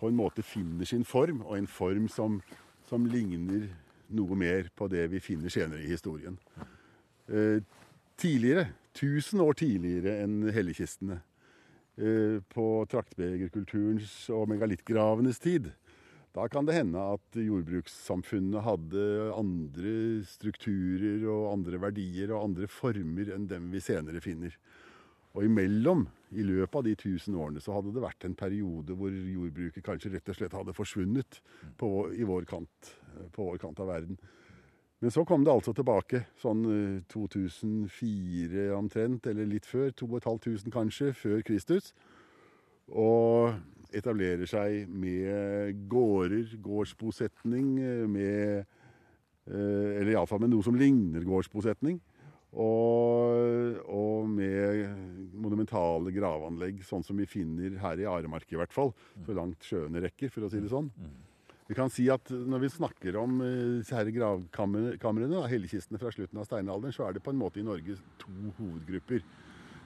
på 0.00 0.08
en 0.08 0.18
måte 0.18 0.42
finner 0.42 0.88
sin 0.88 1.04
form, 1.04 1.42
og 1.44 1.58
en 1.58 1.68
form 1.70 2.08
som, 2.08 2.40
som 2.88 3.06
ligner 3.06 3.68
noe 4.16 4.38
mer 4.38 4.70
på 4.74 4.88
det 4.90 5.04
vi 5.12 5.20
finner 5.22 5.52
senere 5.52 5.84
i 5.84 5.90
historien. 5.92 6.38
Eh, 7.28 7.60
tidligere, 8.18 8.70
1000 8.96 9.44
år 9.44 9.58
tidligere 9.60 10.16
enn 10.24 10.48
hellekistene, 10.50 11.20
eh, 12.00 12.40
på 12.42 12.66
traktbegerkulturens 12.90 14.16
og 14.34 14.48
megalittgravenes 14.50 15.38
tid, 15.38 15.70
da 16.36 16.46
kan 16.48 16.66
det 16.66 16.76
hende 16.76 17.02
at 17.16 17.38
jordbrukssamfunnet 17.38 18.62
hadde 18.62 19.06
andre 19.34 19.94
strukturer 20.30 21.24
og 21.26 21.48
andre 21.56 21.80
verdier 21.82 22.30
og 22.30 22.50
andre 22.50 22.68
former 22.70 23.32
enn 23.34 23.48
dem 23.50 23.66
vi 23.72 23.82
senere 23.82 24.22
finner. 24.22 24.54
Og 25.34 25.46
imellom, 25.46 26.04
i 26.34 26.42
løpet 26.46 26.76
av 26.78 26.86
de 26.86 26.94
tusen 26.98 27.36
årene, 27.38 27.62
så 27.62 27.74
hadde 27.74 27.92
det 27.94 28.02
vært 28.02 28.26
en 28.26 28.36
periode 28.38 28.94
hvor 28.98 29.10
jordbruket 29.14 29.86
kanskje 29.86 30.12
rett 30.14 30.30
og 30.30 30.38
slett 30.38 30.54
hadde 30.54 30.74
forsvunnet 30.74 31.40
på, 31.78 31.90
vår, 32.26 32.46
kant, 32.50 32.92
på 33.34 33.46
vår 33.50 33.58
kant 33.62 33.82
av 33.82 33.90
verden. 33.90 34.18
Men 35.00 35.14
så 35.14 35.24
kom 35.24 35.46
det 35.46 35.52
altså 35.52 35.72
tilbake, 35.72 36.26
sånn 36.42 36.64
2004 37.08 38.66
eh, 38.66 38.72
omtrent, 38.76 39.30
eller 39.30 39.48
litt 39.48 39.66
før. 39.66 39.94
2500 39.96 40.74
kanskje, 40.74 41.14
før 41.16 41.40
Kristus. 41.46 41.94
Og 42.90 43.54
etablerer 43.94 44.48
seg 44.50 44.90
med 44.90 45.86
gårder, 45.90 46.54
gårdsbosetning, 46.62 47.72
med 48.10 48.60
eh, 48.60 49.98
Eller 50.00 50.14
iallfall 50.14 50.42
med 50.42 50.52
noe 50.54 50.66
som 50.66 50.78
ligner 50.78 51.26
gårdsbosetning. 51.26 52.00
Og, 52.50 53.76
og, 53.86 54.26
med 54.26 55.30
monumentale 55.38 56.10
gravanlegg, 56.10 56.80
sånn 56.86 57.04
som 57.06 57.18
vi 57.20 57.28
finner 57.30 57.76
her 57.78 58.02
i 58.02 58.08
Aremark 58.10 58.50
i 58.50 58.58
hvert 58.58 58.74
fall. 58.74 58.90
Så 59.26 59.36
langt 59.38 59.66
sjøene 59.66 60.02
rekker, 60.02 60.32
for 60.34 60.46
å 60.46 60.50
si 60.50 60.62
det 60.62 60.72
sånn. 60.72 60.90
Vi 61.70 61.76
kan 61.78 61.92
si 61.94 62.08
at 62.10 62.26
Når 62.26 62.64
vi 62.64 62.72
snakker 62.74 63.16
om 63.20 63.38
eh, 63.46 63.78
disse 63.78 64.02
gravkamrene, 64.16 65.46
hellekistene 65.46 66.02
fra 66.02 66.10
slutten 66.10 66.42
av 66.42 66.50
steinalderen, 66.50 66.94
så 66.94 67.06
er 67.06 67.14
det 67.14 67.22
på 67.22 67.30
en 67.30 67.38
måte 67.38 67.62
i 67.62 67.66
Norge 67.66 68.00
to 68.18 68.54
hovedgrupper. 68.58 69.22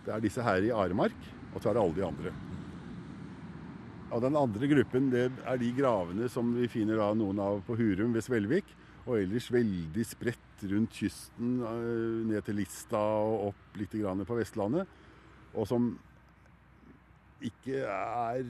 Det 0.05 0.13
er 0.13 0.25
disse 0.25 0.45
her 0.45 0.65
i 0.65 0.73
Aremark, 0.73 1.33
og 1.53 1.61
så 1.61 1.71
er 1.71 1.77
det 1.77 1.85
alle 1.85 1.99
de 2.01 2.09
andre. 2.09 2.64
Og 4.15 4.23
den 4.23 4.37
andre 4.39 4.69
gruppen 4.71 5.09
det 5.11 5.27
er 5.43 5.59
de 5.59 5.73
gravene 5.75 6.29
som 6.31 6.53
vi 6.55 6.69
finner 6.71 7.01
da 7.01 7.11
noen 7.19 7.41
av 7.43 7.65
på 7.67 7.75
Hurum 7.79 8.15
ved 8.15 8.23
Svelvik. 8.23 8.69
Og 9.05 9.19
ellers 9.19 9.51
veldig 9.53 10.05
spredt 10.07 10.63
rundt 10.71 10.95
kysten, 10.97 11.59
eh, 11.67 12.21
ned 12.31 12.47
til 12.47 12.57
Lista 12.57 13.01
og 13.01 13.51
opp 13.51 13.77
litt 13.77 13.93
på 13.93 14.39
Vestlandet. 14.39 14.87
Og 15.53 15.67
som 15.69 15.91
ikke 17.43 17.83
er 17.85 18.47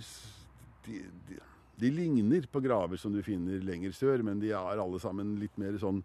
de, 0.84 1.00
de, 1.28 1.40
de, 1.80 1.90
ligner 1.90 2.46
på 2.46 2.60
graver 2.62 3.00
som 3.00 3.12
du 3.12 3.22
finner 3.24 3.64
lenger 3.64 3.96
sør, 3.96 4.22
men 4.22 4.38
de 4.38 4.52
er 4.52 4.78
alle 4.78 5.00
sammen 5.02 5.34
litt 5.40 5.56
mer 5.58 5.80
sånn 5.80 6.04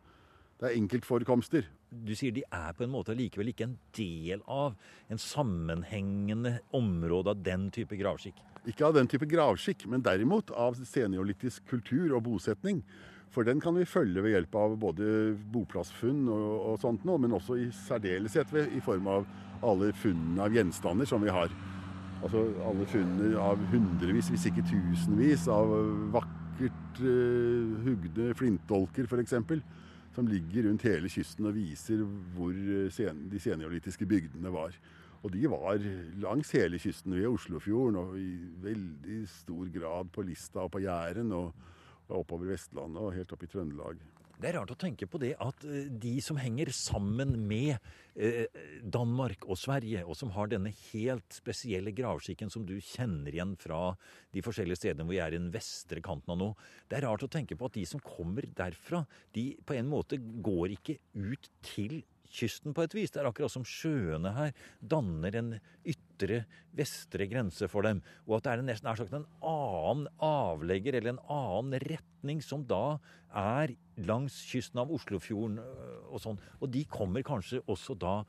Det 0.60 0.68
er 0.68 0.76
enkeltforekomster. 0.76 1.68
Du 1.90 2.12
sier 2.20 2.34
de 2.36 2.42
er 2.44 2.74
på 2.76 2.84
en 2.84 2.92
måte 2.92 3.16
likevel 3.16 3.54
ikke 3.54 3.70
en 3.70 3.78
del 3.96 4.42
av 4.44 4.74
en 5.08 5.22
sammenhengende 5.24 6.58
område 6.76 7.32
av 7.32 7.46
den 7.46 7.70
type 7.72 7.96
gravskikk? 7.96 8.42
Ikke 8.68 8.90
av 8.90 8.98
den 8.98 9.08
type 9.08 9.30
gravskikk, 9.30 9.88
men 9.88 10.04
derimot 10.04 10.52
av 10.52 10.76
seniolitisk 10.84 11.64
kultur 11.72 12.12
og 12.18 12.26
bosetning. 12.28 12.84
For 13.32 13.48
den 13.48 13.62
kan 13.64 13.78
vi 13.78 13.88
følge 13.88 14.24
ved 14.26 14.36
hjelp 14.36 14.60
av 14.60 14.76
både 14.82 15.10
boplassfunn 15.54 16.26
og, 16.28 16.48
og 16.74 16.80
sånt 16.84 17.08
noe, 17.08 17.22
men 17.24 17.38
også 17.38 17.56
i 17.62 17.70
særdeleshet 17.86 18.52
ved, 18.52 18.74
i 18.76 18.84
form 18.84 19.08
av 19.08 19.28
alle 19.64 19.94
funnene 19.96 20.44
av 20.44 20.56
gjenstander 20.56 21.08
som 21.08 21.24
vi 21.24 21.32
har. 21.32 21.54
Altså 22.20 22.50
alle 22.68 22.88
funnene 22.90 23.38
av 23.40 23.62
hundrevis, 23.72 24.28
hvis 24.34 24.50
ikke 24.50 24.68
tusenvis, 24.68 25.48
av 25.48 25.72
vakkert 26.18 27.00
uh, 27.00 27.78
hugde 27.86 28.34
flintdolker 28.36 29.08
f.eks. 29.08 29.38
som 30.20 30.28
ligger 30.28 30.68
rundt 30.68 30.84
hele 30.84 31.10
kysten 31.12 31.48
og 31.48 31.56
viser 31.56 32.02
hvor 32.36 32.56
sen, 32.92 33.28
de 33.32 33.40
seniolytiske 33.40 34.08
bygdene 34.10 34.52
var. 34.52 34.76
Og 35.24 35.32
de 35.32 35.46
var 35.52 35.80
langs 36.20 36.52
hele 36.56 36.80
kysten, 36.80 37.16
ved 37.16 37.28
Oslofjorden 37.28 38.00
og 38.00 38.18
i 38.20 38.34
veldig 38.64 39.22
stor 39.32 39.72
grad 39.72 40.12
på 40.16 40.24
Lista 40.28 40.66
og 40.66 40.74
på 40.76 40.84
Jæren 40.84 41.32
og, 41.36 41.54
og 42.10 42.22
oppover 42.22 42.52
Vestlandet 42.52 43.04
og 43.04 43.16
helt 43.16 43.32
opp 43.36 43.44
i 43.44 43.52
Trøndelag. 43.52 44.00
Det 44.40 44.48
er 44.48 44.56
rart 44.56 44.72
å 44.72 44.78
tenke 44.80 45.04
på 45.12 45.20
det 45.20 45.34
at 45.44 45.64
eh, 45.68 45.90
de 45.92 46.14
som 46.24 46.38
henger 46.40 46.72
sammen 46.72 47.34
med 47.50 47.74
eh, 48.16 48.46
Danmark 48.80 49.44
og 49.50 49.60
Sverige, 49.60 50.06
og 50.08 50.16
som 50.16 50.32
har 50.36 50.48
denne 50.52 50.72
helt 50.94 51.36
spesielle 51.36 51.92
gravskikken 51.96 52.52
som 52.54 52.64
du 52.68 52.78
kjenner 52.80 53.36
igjen 53.36 53.58
fra 53.60 53.98
de 54.32 54.44
forskjellige 54.46 54.80
stedene 54.80 55.08
hvor 55.08 55.18
jeg 55.18 55.26
er 55.26 55.36
i 55.36 55.42
den 55.42 55.52
vestre 55.52 56.04
kanten 56.06 56.32
av 56.32 56.40
nå 56.40 56.50
Det 56.88 57.00
er 57.00 57.08
rart 57.10 57.26
å 57.28 57.32
tenke 57.32 57.58
på 57.60 57.68
at 57.68 57.76
de 57.76 57.84
som 57.90 58.00
kommer 58.04 58.48
derfra, 58.56 59.04
de 59.36 59.52
på 59.60 59.76
en 59.76 59.92
måte 59.92 60.20
går 60.20 60.78
ikke 60.78 61.02
ut 61.20 61.52
til 61.74 62.00
kysten 62.30 62.76
på 62.76 62.86
et 62.86 62.96
vis. 62.96 63.12
Det 63.14 63.22
er 63.22 63.30
akkurat 63.30 63.54
som 63.54 63.66
sjøene 63.68 64.34
her 64.36 64.56
danner 64.80 65.36
en 65.40 65.54
ytre, 65.88 66.44
vestre 66.78 67.28
grense 67.32 67.70
for 67.72 67.88
dem. 67.88 68.02
Og 68.28 68.38
at 68.38 68.48
det 68.48 68.54
er 68.54 68.66
nesten 68.68 68.90
er 68.92 69.00
sagt 69.00 69.16
en 69.18 69.28
annen 69.46 70.08
avlegger 70.24 71.00
eller 71.00 71.16
en 71.16 71.24
annen 71.26 71.80
retning 71.90 72.44
som 72.46 72.66
da 72.70 73.00
er 73.36 73.76
langs 74.00 74.42
kysten 74.50 74.82
av 74.82 74.92
Oslofjorden 74.94 75.60
øh, 75.64 75.98
og 76.14 76.24
sånn. 76.24 76.40
Og 76.62 76.72
de 76.74 76.86
kommer 76.90 77.26
kanskje 77.26 77.64
også 77.68 77.98
da 78.00 78.22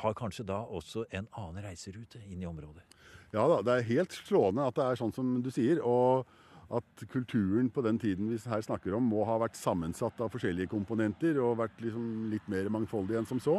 har 0.00 0.14
kanskje 0.16 0.46
da 0.48 0.62
også 0.72 1.04
en 1.12 1.26
annen 1.36 1.64
reiserute 1.66 2.20
inn 2.24 2.40
i 2.40 2.48
området. 2.48 2.84
Ja 3.32 3.44
da, 3.48 3.58
det 3.64 3.74
er 3.74 3.90
helt 3.90 4.14
slående 4.16 4.64
at 4.68 4.76
det 4.76 4.86
er 4.86 5.00
sånn 5.00 5.12
som 5.12 5.34
du 5.44 5.50
sier. 5.52 5.80
og 5.84 6.28
at 6.72 7.04
kulturen 7.12 7.68
på 7.70 7.82
den 7.84 7.98
tiden 8.00 8.30
vi 8.32 8.38
her 8.48 8.64
snakker 8.64 8.94
om, 8.96 9.04
må 9.12 9.26
ha 9.28 9.36
vært 9.42 9.58
sammensatt 9.60 10.20
av 10.24 10.32
forskjellige 10.32 10.72
komponenter 10.72 11.36
og 11.42 11.58
vært 11.60 11.80
liksom 11.84 12.30
litt 12.32 12.46
mer 12.52 12.70
mangfoldig 12.72 13.18
enn 13.20 13.28
som 13.28 13.40
så. 13.42 13.58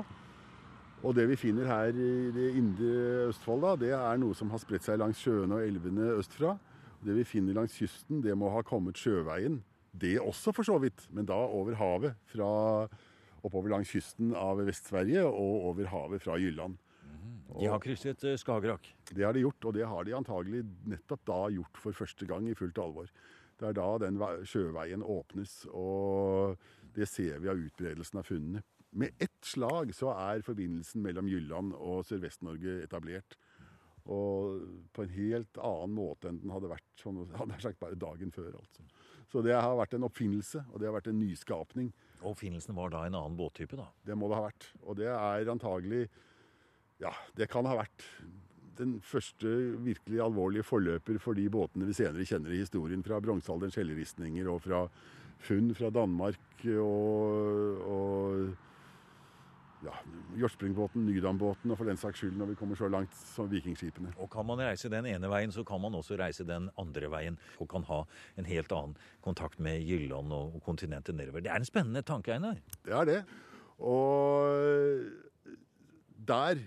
Og 1.04 1.12
det 1.18 1.28
vi 1.30 1.38
finner 1.38 1.68
her 1.68 1.92
i 1.92 2.32
det 2.34 2.50
indre 2.58 3.28
Østfold, 3.28 3.66
da, 3.66 3.74
det 3.80 3.92
er 3.98 4.22
noe 4.22 4.36
som 4.38 4.50
har 4.54 4.62
spredt 4.64 4.88
seg 4.88 5.02
langs 5.02 5.20
sjøene 5.20 5.60
og 5.60 5.66
elvene 5.66 6.14
østfra. 6.16 6.56
Det 7.04 7.18
vi 7.18 7.26
finner 7.28 7.58
langs 7.58 7.76
kysten, 7.76 8.22
det 8.24 8.36
må 8.40 8.50
ha 8.54 8.64
kommet 8.66 9.00
sjøveien. 9.00 9.60
Det 9.92 10.16
også, 10.22 10.54
for 10.56 10.66
så 10.66 10.80
vidt, 10.82 11.04
men 11.14 11.28
da 11.30 11.36
over 11.36 11.76
havet. 11.78 12.16
Fra 12.32 12.48
oppover 13.44 13.76
langs 13.76 13.92
kysten 13.92 14.32
av 14.40 14.64
Vest-Sverige 14.64 15.26
og 15.28 15.68
over 15.74 15.92
havet 15.92 16.24
fra 16.24 16.40
Jylland. 16.40 16.80
De 17.60 17.70
har 17.70 17.82
krysset 17.84 18.24
eh, 18.26 18.38
Skagerrak? 18.40 18.90
Det 19.12 19.26
har 19.26 19.36
de 19.36 19.44
gjort, 19.44 19.70
og 19.70 19.76
det 19.78 19.86
har 19.90 20.08
de 20.08 20.16
antagelig 20.18 20.64
nettopp 20.90 21.26
da 21.30 21.40
gjort 21.54 21.80
for 21.82 21.98
første 21.98 22.28
gang 22.30 22.48
i 22.50 22.58
fullt 22.58 22.82
alvor. 22.82 23.10
Det 23.60 23.70
er 23.70 23.78
da 23.78 23.90
den 24.02 24.18
sjøveien 24.50 25.06
åpnes, 25.06 25.64
og 25.70 26.58
det 26.98 27.08
ser 27.10 27.38
vi 27.44 27.52
av 27.52 27.62
utbredelsen 27.62 28.20
av 28.20 28.28
funnene. 28.28 28.64
Med 28.94 29.22
ett 29.22 29.46
slag 29.46 29.94
så 29.98 30.12
er 30.14 30.44
forbindelsen 30.46 31.02
mellom 31.02 31.30
Jylland 31.30 31.74
og 31.78 32.04
Sørvest-Norge 32.06 32.84
etablert. 32.84 33.38
Og 34.04 34.60
på 34.94 35.06
en 35.06 35.14
helt 35.16 35.58
annen 35.64 35.96
måte 35.96 36.28
enn 36.30 36.42
den 36.44 36.52
hadde 36.52 36.70
vært 36.74 37.02
sånn, 37.02 37.22
hadde 37.38 37.62
sagt 37.64 37.80
bare 37.82 37.98
dagen 37.98 38.34
før. 38.36 38.52
altså. 38.60 38.84
Så 39.32 39.42
det 39.46 39.56
har 39.56 39.78
vært 39.80 39.96
en 39.98 40.06
oppfinnelse, 40.10 40.66
og 40.70 40.82
det 40.82 40.90
har 40.90 40.98
vært 40.98 41.10
en 41.10 41.22
nyskapning. 41.22 41.94
Og 42.22 42.34
oppfinnelsen 42.34 42.76
var 42.78 42.92
da 42.94 43.06
en 43.08 43.18
annen 43.18 43.40
båttype, 43.40 43.80
da? 43.80 43.88
Det 44.06 44.18
må 44.20 44.30
det 44.30 44.38
ha 44.38 44.46
vært. 44.50 44.68
Og 44.84 45.00
det 45.00 45.10
er 45.10 45.54
antagelig 45.54 46.04
ja, 47.04 47.14
det 47.38 47.50
kan 47.52 47.68
ha 47.68 47.78
vært 47.84 48.08
den 48.80 48.98
første 49.06 49.50
virkelig 49.86 50.22
alvorlige 50.24 50.66
forløper 50.66 51.20
for 51.22 51.38
de 51.38 51.46
båtene 51.52 51.86
vi 51.90 51.96
senere 51.98 52.26
kjenner 52.26 52.56
i 52.56 52.64
historien 52.64 53.04
fra 53.06 53.20
bronsealderens 53.22 53.78
helleristninger 53.78 54.50
og 54.50 54.64
fra 54.66 54.88
funn 55.44 55.74
fra 55.76 55.92
Danmark 55.94 56.64
og, 56.80 57.82
og 57.94 59.84
ja, 59.84 59.94
Hjortspringbåten, 60.40 61.04
Nydambåten 61.06 61.74
og 61.74 61.80
for 61.80 61.90
den 61.90 62.00
saks 62.00 62.22
skyld 62.22 62.38
når 62.40 62.54
vi 62.54 62.58
kommer 62.60 62.80
så 62.80 62.88
langt 62.92 63.16
som 63.34 63.50
vikingskipene. 63.52 64.14
Og 64.24 64.30
kan 64.32 64.48
man 64.48 64.62
reise 64.64 64.92
den 64.92 65.08
ene 65.12 65.30
veien, 65.32 65.52
så 65.52 65.66
kan 65.68 65.82
man 65.84 65.98
også 66.00 66.18
reise 66.20 66.48
den 66.48 66.70
andre 66.80 67.10
veien. 67.12 67.38
Og 67.60 67.68
kan 67.72 67.84
ha 67.90 68.04
en 68.40 68.48
helt 68.48 68.72
annen 68.72 68.96
kontakt 69.26 69.60
med 69.60 69.84
Jylland 69.84 70.32
og 70.34 70.62
kontinentet 70.66 71.20
nedover. 71.20 71.44
Det 71.44 71.52
er 71.52 71.60
en 71.60 71.68
spennende 71.68 72.06
tanke, 72.08 72.32
Einar. 72.32 72.62
Det 72.88 72.96
er 72.96 73.10
det. 73.12 73.20
Og 73.84 75.04
der 76.32 76.64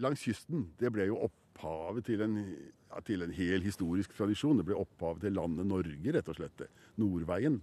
langs 0.00 0.22
kysten, 0.24 0.68
det 0.80 0.92
ble 0.94 1.08
jo 1.10 1.18
opphavet 1.26 2.06
til 2.08 2.24
en, 2.24 2.38
ja, 2.40 3.02
til 3.04 3.24
en 3.24 3.34
hel 3.34 3.64
historisk 3.64 4.14
tradisjon. 4.16 4.60
Det 4.60 4.68
ble 4.68 4.78
opphavet 4.78 5.26
til 5.26 5.36
landet 5.36 5.68
Norge, 5.68 6.14
rett 6.16 6.30
og 6.30 6.38
slett. 6.38 6.64
Nordveien. 7.00 7.60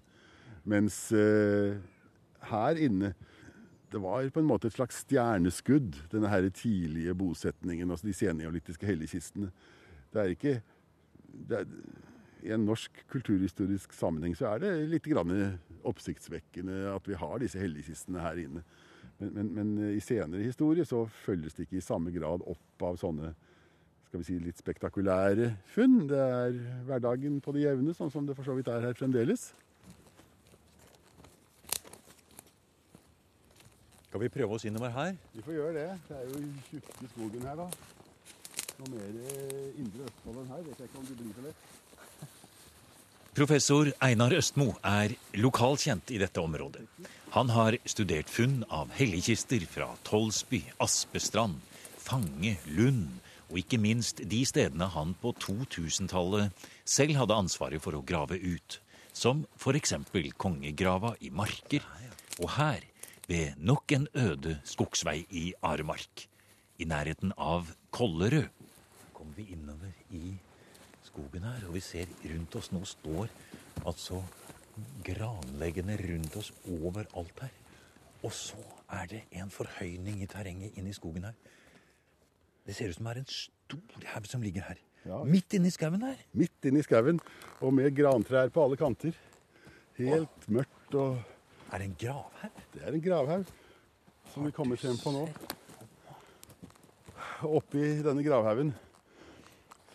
Mens 0.70 1.08
eh, 1.15 1.80
her 2.52 2.82
inne 2.82 3.13
det 3.89 4.02
var 4.04 4.28
på 4.30 4.42
en 4.42 4.50
måte 4.50 4.70
et 4.70 4.76
slags 4.76 5.00
stjerneskudd, 5.02 5.96
denne 6.12 6.30
her 6.30 6.46
tidlige 6.54 7.15
bosetningen, 7.18 7.89
altså 7.89 8.06
de 8.06 8.13
senneolitiske 8.13 8.86
helligkistene. 8.86 9.50
Det 10.13 10.22
er 10.22 10.36
ikke 10.36 10.60
det 11.50 11.63
er, 11.63 11.72
I 12.46 12.54
en 12.56 12.68
norsk 12.70 13.02
kulturhistorisk 13.12 13.94
sammenheng 13.94 14.36
så 14.38 14.54
er 14.54 14.62
det 14.63 14.70
litt 14.92 15.08
oppsiktsvekkende 15.89 16.94
at 16.94 17.08
vi 17.08 17.18
har 17.18 17.42
disse 17.42 17.60
helligkistene 17.60 18.22
her 18.24 18.39
inne. 18.39 18.63
Men, 19.20 19.32
men, 19.36 19.54
men, 19.54 19.72
eh, 19.84 19.96
i 19.98 20.04
senere 20.04 20.44
historie 20.44 20.86
så 20.88 21.04
følges 21.26 21.56
det 21.58 21.68
ikke 21.68 21.80
i 21.80 21.86
samme 21.86 22.12
grad 22.16 22.44
opp 22.48 22.86
av 22.88 23.00
sånne 23.00 23.34
skal 24.10 24.24
vi 24.24 24.26
si, 24.26 24.36
litt 24.42 24.58
spektakulære 24.58 25.52
funn. 25.70 26.08
Det 26.10 26.18
er 26.18 26.56
hverdagen 26.88 27.38
på 27.46 27.54
det 27.54 27.68
jevne, 27.68 27.94
sånn 27.94 28.10
som 28.10 28.26
det 28.26 28.34
for 28.38 28.48
så 28.48 28.56
vidt 28.58 28.72
er 28.72 28.88
her 28.88 28.98
fremdeles. 28.98 29.52
Skal 34.10 34.24
vi 34.24 34.32
prøve 34.34 34.58
oss 34.58 34.66
innover 34.66 34.90
her? 34.96 35.14
Vi 35.36 35.44
får 35.46 35.54
gjøre 35.60 35.74
det. 35.76 35.90
Det 36.08 36.16
er 36.18 36.32
jo 36.32 36.40
tjukke 36.72 37.12
skogen 37.12 37.46
her, 37.46 37.60
da. 37.60 37.68
Noe 38.80 38.90
mer 38.96 39.20
eh, 39.30 39.70
indre 39.78 40.08
Østfold 40.08 40.42
enn 40.42 40.52
her 40.56 40.66
vet 40.66 40.82
jeg 40.82 40.90
ikke 40.90 41.04
om 41.04 41.08
det 41.12 41.20
blir 41.20 41.36
så 41.36 41.46
lett. 41.46 41.88
Professor 43.38 43.92
Einar 44.02 44.34
Østmo 44.34 44.72
er 44.82 45.13
lokalt 45.38 45.84
kjent 45.86 46.10
i 46.12 46.18
dette 46.18 46.42
området. 46.42 46.82
Han 47.36 47.52
har 47.54 47.78
studert 47.86 48.30
funn 48.32 48.63
av 48.74 48.89
helligkister 48.98 49.62
fra 49.70 49.92
Tolsby, 50.08 50.63
Aspestrand, 50.82 51.60
Fange, 52.02 52.56
Lund 52.74 53.20
og 53.52 53.62
ikke 53.62 53.80
minst 53.82 54.24
de 54.32 54.42
stedene 54.50 54.89
han 54.96 55.13
på 55.22 55.36
2000-tallet 55.46 56.65
selv 56.89 57.22
hadde 57.22 57.38
ansvaret 57.38 57.86
for 57.86 57.98
å 57.98 58.04
grave 58.06 58.39
ut, 58.42 58.80
som 59.13 59.46
f.eks. 59.62 59.94
kongegrava 60.38 61.13
i 61.22 61.30
Marker, 61.30 61.86
og 62.42 62.50
her, 62.58 62.82
ved 63.30 63.62
nok 63.62 63.94
en 63.94 64.10
øde 64.18 64.58
skogsvei 64.65 65.20
i 65.30 65.52
Aremark, 65.62 66.26
i 66.82 66.89
nærheten 66.89 67.34
av 67.38 67.70
Kollerød. 67.94 68.50
Kommer 69.13 69.38
vi 69.38 69.52
innover 69.54 69.94
i 70.10 70.34
skogen 71.20 71.44
her, 71.44 71.68
og 71.68 71.76
vi 71.76 71.82
ser 71.84 72.08
rundt 72.32 72.56
oss 72.56 72.72
nå 72.72 72.82
står 72.88 73.32
altså 73.88 74.22
granleggene 75.04 75.98
rundt 76.00 76.38
oss 76.40 76.52
overalt 76.72 77.42
her. 77.44 77.56
Og 78.24 78.32
så 78.36 78.60
er 78.96 79.08
det 79.12 79.22
en 79.32 79.52
forhøyning 79.52 80.22
i 80.24 80.28
terrenget 80.28 80.78
inni 80.80 80.94
skogen 80.96 81.28
her. 81.28 81.36
Det 82.66 82.76
ser 82.76 82.92
ut 82.92 82.96
som 82.96 83.08
det 83.08 83.16
er 83.16 83.22
en 83.24 83.34
stor 83.34 84.08
haug 84.14 84.28
som 84.28 84.44
ligger 84.44 84.68
her. 84.68 84.80
Ja. 85.06 85.24
Midt 85.24 85.56
inni 85.56 85.72
skauen 85.72 86.04
her. 86.04 86.20
Midt 86.34 86.68
inni 86.68 86.84
skauen, 86.84 87.20
og 87.62 87.74
med 87.74 87.92
grantrær 87.96 88.52
på 88.54 88.64
alle 88.64 88.78
kanter. 88.80 89.16
Helt 90.00 90.48
Åh. 90.48 90.52
mørkt 90.60 90.96
og 90.96 91.20
Er 91.72 91.78
det 91.78 91.86
en 91.86 91.98
gravhaug? 92.02 92.62
Det 92.74 92.82
er 92.82 92.96
en 92.98 93.02
gravhaug 93.02 93.50
som 94.34 94.46
vi 94.46 94.52
kommer 94.52 94.76
frem 94.76 94.98
på 94.98 95.12
nå. 95.14 95.28
Oppi 97.46 97.84
denne 98.02 98.24
gravhaugen 98.26 98.74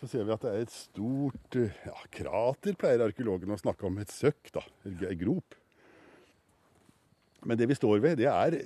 så 0.05 0.13
ser 0.13 0.25
vi 0.27 0.35
at 0.35 0.43
det 0.45 0.53
er 0.53 0.65
et 0.65 0.73
stort 0.73 1.59
ja, 1.59 1.95
krater, 2.13 2.77
pleier 2.79 3.05
arkeologene 3.07 3.57
å 3.57 3.61
snakke 3.61 3.87
om. 3.89 4.01
Et 4.03 4.13
søkk, 4.13 4.51
da. 4.55 4.65
En 4.85 4.99
grop. 5.19 5.57
Men 7.45 7.57
det 7.59 7.69
vi 7.69 7.77
står 7.77 8.01
ved, 8.01 8.19
det 8.21 8.29
er 8.31 8.59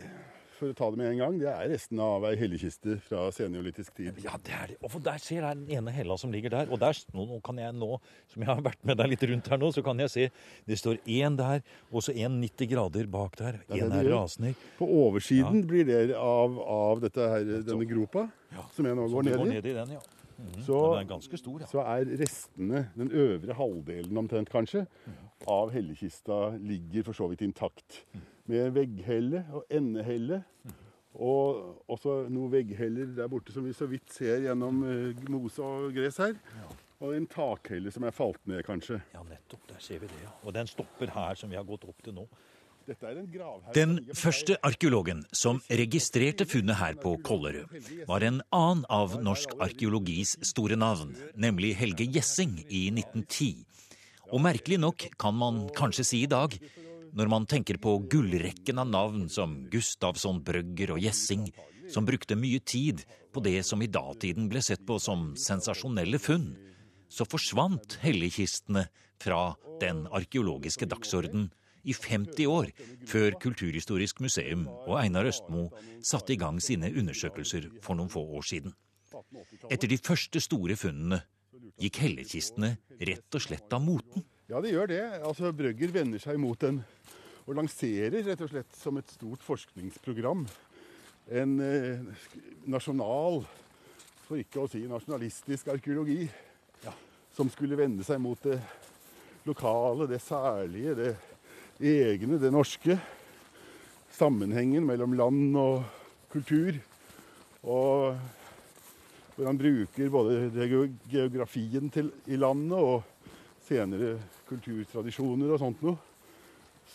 for 0.60 0.74
å 0.74 0.76
ta 0.76 0.90
det 0.92 1.00
med 1.00 1.14
en 1.14 1.22
gang, 1.22 1.36
det 1.40 1.48
er 1.48 1.70
resten 1.72 2.00
av 2.04 2.26
ei 2.28 2.34
hellekiste 2.40 2.98
fra 3.06 3.30
seniolytisk 3.32 3.96
tid. 3.96 4.20
Ja, 4.26 4.36
det 4.44 4.56
er 4.56 4.74
det. 4.74 4.78
Og 4.84 4.92
for 4.92 5.04
der 5.04 5.22
ser 5.24 5.46
jeg 5.46 5.60
den 5.62 5.72
ene 5.78 5.94
hella 5.96 6.18
som 6.20 6.34
ligger 6.36 6.52
der. 6.52 6.74
Og 6.74 6.82
der, 6.82 7.00
nå, 7.16 7.26
nå, 7.30 7.40
kan 7.46 7.62
jeg 7.62 7.76
nå, 7.78 7.96
som 8.34 8.44
jeg 8.44 8.52
har 8.52 8.64
vært 8.66 8.84
med 8.88 9.00
deg 9.00 9.14
litt 9.14 9.26
rundt 9.32 9.50
her 9.54 9.62
nå, 9.62 9.72
så 9.76 9.84
kan 9.86 10.04
jeg 10.04 10.12
se 10.12 10.28
det 10.68 10.80
står 10.82 11.00
én 11.08 11.40
der, 11.40 11.64
og 11.94 12.04
så 12.04 12.16
en 12.16 12.40
90 12.44 12.72
grader 12.74 13.10
bak 13.12 13.40
der. 13.40 13.62
Én 13.72 13.88
er 13.88 14.12
rasende. 14.12 14.52
På 14.80 14.90
oversiden 15.06 15.64
ja. 15.64 15.68
blir 15.72 15.88
det 15.88 16.04
av, 16.20 16.60
av 16.60 17.08
her, 17.08 17.52
denne 17.64 17.90
gropa, 17.90 18.28
ja. 18.52 18.68
som 18.76 18.90
jeg 18.90 19.00
nå 19.00 19.08
går 19.16 19.30
ned 19.30 19.38
i. 19.38 19.44
Går 19.44 19.54
ned 19.56 19.70
i 19.72 19.78
den, 19.80 20.00
ja. 20.00 20.08
Mm, 20.40 20.62
så, 20.64 20.78
den 20.94 21.02
er 21.04 21.08
ganske 21.10 21.38
stor, 21.38 21.64
ja. 21.64 21.68
så 21.68 21.84
er 21.84 22.12
restene, 22.22 22.86
den 22.96 23.12
øvre 23.12 23.56
halvdelen 23.58 24.22
omtrent 24.22 24.52
kanskje, 24.52 24.86
mm. 25.06 25.18
av 25.52 25.74
hellekista 25.74 26.38
ligger 26.58 27.10
for 27.10 27.18
så 27.18 27.28
vidt 27.32 27.44
intakt. 27.44 28.04
Mm. 28.14 28.28
Med 28.50 28.72
vegghelle 28.78 29.44
og 29.54 29.66
endehelle. 29.70 30.44
Og 31.20 31.90
også 31.92 32.22
noen 32.32 32.52
veggheller 32.54 33.10
der 33.18 33.28
borte 33.30 33.52
som 33.52 33.66
vi 33.66 33.74
så 33.76 33.90
vidt 33.90 34.14
ser 34.14 34.46
gjennom 34.46 34.84
uh, 34.86 35.26
mose 35.34 35.66
og 35.66 35.90
gress 35.94 36.22
her. 36.22 36.38
Ja. 36.62 36.70
Og 37.00 37.16
en 37.16 37.28
takhelle 37.32 37.92
som 37.96 38.04
er 38.08 38.16
falt 38.16 38.42
ned, 38.50 38.62
kanskje. 38.68 39.00
Ja, 39.14 39.24
nettopp. 39.28 39.64
Der 39.70 39.80
ser 39.84 40.02
vi 40.02 40.10
det, 40.12 40.20
ja. 40.24 40.32
Og 40.44 40.56
den 40.56 40.68
stopper 40.68 41.12
her, 41.16 41.38
som 41.40 41.52
vi 41.52 41.58
har 41.60 41.68
gått 41.68 41.86
opp 41.88 42.02
til 42.04 42.16
nå. 42.18 42.26
Den 43.76 44.00
første 44.18 44.56
arkeologen 44.66 45.22
som 45.36 45.60
registrerte 45.70 46.48
funnet 46.50 46.80
her 46.80 46.98
på 46.98 47.16
Kollerud, 47.26 47.70
var 48.10 48.26
en 48.26 48.42
annen 48.56 48.86
av 48.90 49.18
norsk 49.22 49.54
arkeologis 49.62 50.36
store 50.50 50.78
navn, 50.80 51.14
nemlig 51.38 51.76
Helge 51.78 52.08
Gjessing 52.10 52.58
i 52.66 52.88
1910. 52.94 53.66
Og 54.34 54.42
merkelig 54.42 54.80
nok 54.82 55.06
kan 55.22 55.38
man 55.38 55.68
kanskje 55.78 56.06
si 56.08 56.24
i 56.24 56.32
dag, 56.32 56.56
når 57.14 57.30
man 57.30 57.46
tenker 57.50 57.78
på 57.82 57.96
gullrekken 58.10 58.82
av 58.82 58.90
navn 58.90 59.28
som 59.30 59.56
Gustavsson, 59.70 60.42
Brøgger 60.46 60.96
og 60.96 61.04
Gjessing, 61.04 61.48
som 61.90 62.06
brukte 62.06 62.38
mye 62.38 62.62
tid 62.62 63.06
på 63.34 63.42
det 63.46 63.62
som 63.66 63.82
i 63.82 63.90
datiden 63.90 64.50
ble 64.50 64.62
sett 64.66 64.86
på 64.86 65.00
som 65.02 65.32
sensasjonelle 65.38 66.22
funn, 66.22 66.52
så 67.10 67.26
forsvant 67.26 67.98
helligkistene 68.04 68.86
fra 69.22 69.56
den 69.82 70.06
arkeologiske 70.16 70.86
dagsorden 70.90 71.50
i 71.84 71.96
50 71.96 72.50
år 72.52 72.72
før 73.08 73.38
Kulturhistorisk 73.42 74.22
museum 74.24 74.68
og 74.70 74.98
Einar 75.02 75.30
Østmo 75.30 75.68
satte 76.06 76.36
i 76.36 76.40
gang 76.40 76.60
sine 76.64 76.92
undersøkelser 76.92 77.70
for 77.84 78.00
noen 78.00 78.12
få 78.12 78.24
år 78.40 78.48
siden. 78.50 78.76
Etter 79.72 79.90
de 79.90 79.98
første 79.98 80.42
store 80.44 80.78
funnene 80.80 81.22
gikk 81.80 82.02
hellekistene 82.04 82.76
rett 83.00 83.36
og 83.36 83.44
slett 83.44 83.74
av 83.74 83.84
moten. 83.84 84.26
Ja, 84.50 84.62
det 84.62 84.74
gjør 84.74 84.90
det. 84.90 85.04
Altså, 85.24 85.54
Brøgger 85.54 85.94
vender 85.94 86.22
seg 86.22 86.40
mot 86.42 86.64
en 86.68 86.82
og 87.50 87.56
lanserer 87.58 88.22
rett 88.28 88.42
og 88.46 88.52
slett 88.52 88.76
som 88.78 89.00
et 89.00 89.10
stort 89.10 89.42
forskningsprogram 89.42 90.44
en 91.30 91.60
eh, 91.62 92.00
nasjonal, 92.70 93.44
for 94.26 94.42
ikke 94.42 94.64
å 94.64 94.70
si 94.70 94.82
nasjonalistisk 94.90 95.70
arkeologi, 95.74 96.24
ja, 96.84 96.94
som 97.36 97.52
skulle 97.54 97.78
vende 97.78 98.06
seg 98.06 98.22
mot 98.22 98.42
det 98.46 98.58
lokale, 99.46 100.08
det 100.10 100.22
særlige, 100.26 100.96
det 100.98 101.12
egne, 101.80 102.40
det 102.40 102.52
norske. 102.52 102.98
Sammenhengen 104.12 104.86
mellom 104.88 105.16
land 105.16 105.56
og 105.60 105.84
kultur. 106.32 106.76
Og 107.64 108.18
hvor 109.36 109.48
han 109.48 109.60
bruker 109.60 110.12
både 110.12 110.50
geografien 111.08 111.90
til, 111.94 112.12
i 112.28 112.36
landet 112.36 112.76
og 112.76 113.04
senere 113.64 114.18
kulturtradisjoner 114.50 115.54
og 115.54 115.62
sånt 115.62 115.84
noe 115.86 115.96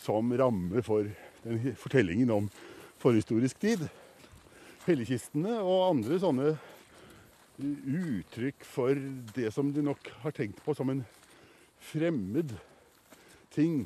som 0.04 0.32
ramme 0.36 0.82
for 0.84 1.08
fortellingen 1.80 2.32
om 2.34 2.48
forhistorisk 3.00 3.60
tid. 3.62 3.86
Hellekistene 4.84 5.56
og 5.62 5.94
andre 5.94 6.20
sånne 6.20 6.52
uttrykk 7.56 8.64
for 8.66 8.98
det 9.36 9.52
som 9.54 9.70
de 9.72 9.84
nok 9.86 10.10
har 10.24 10.34
tenkt 10.36 10.60
på 10.64 10.74
som 10.76 10.90
en 10.92 11.04
fremmed 11.92 12.52
ting 13.54 13.84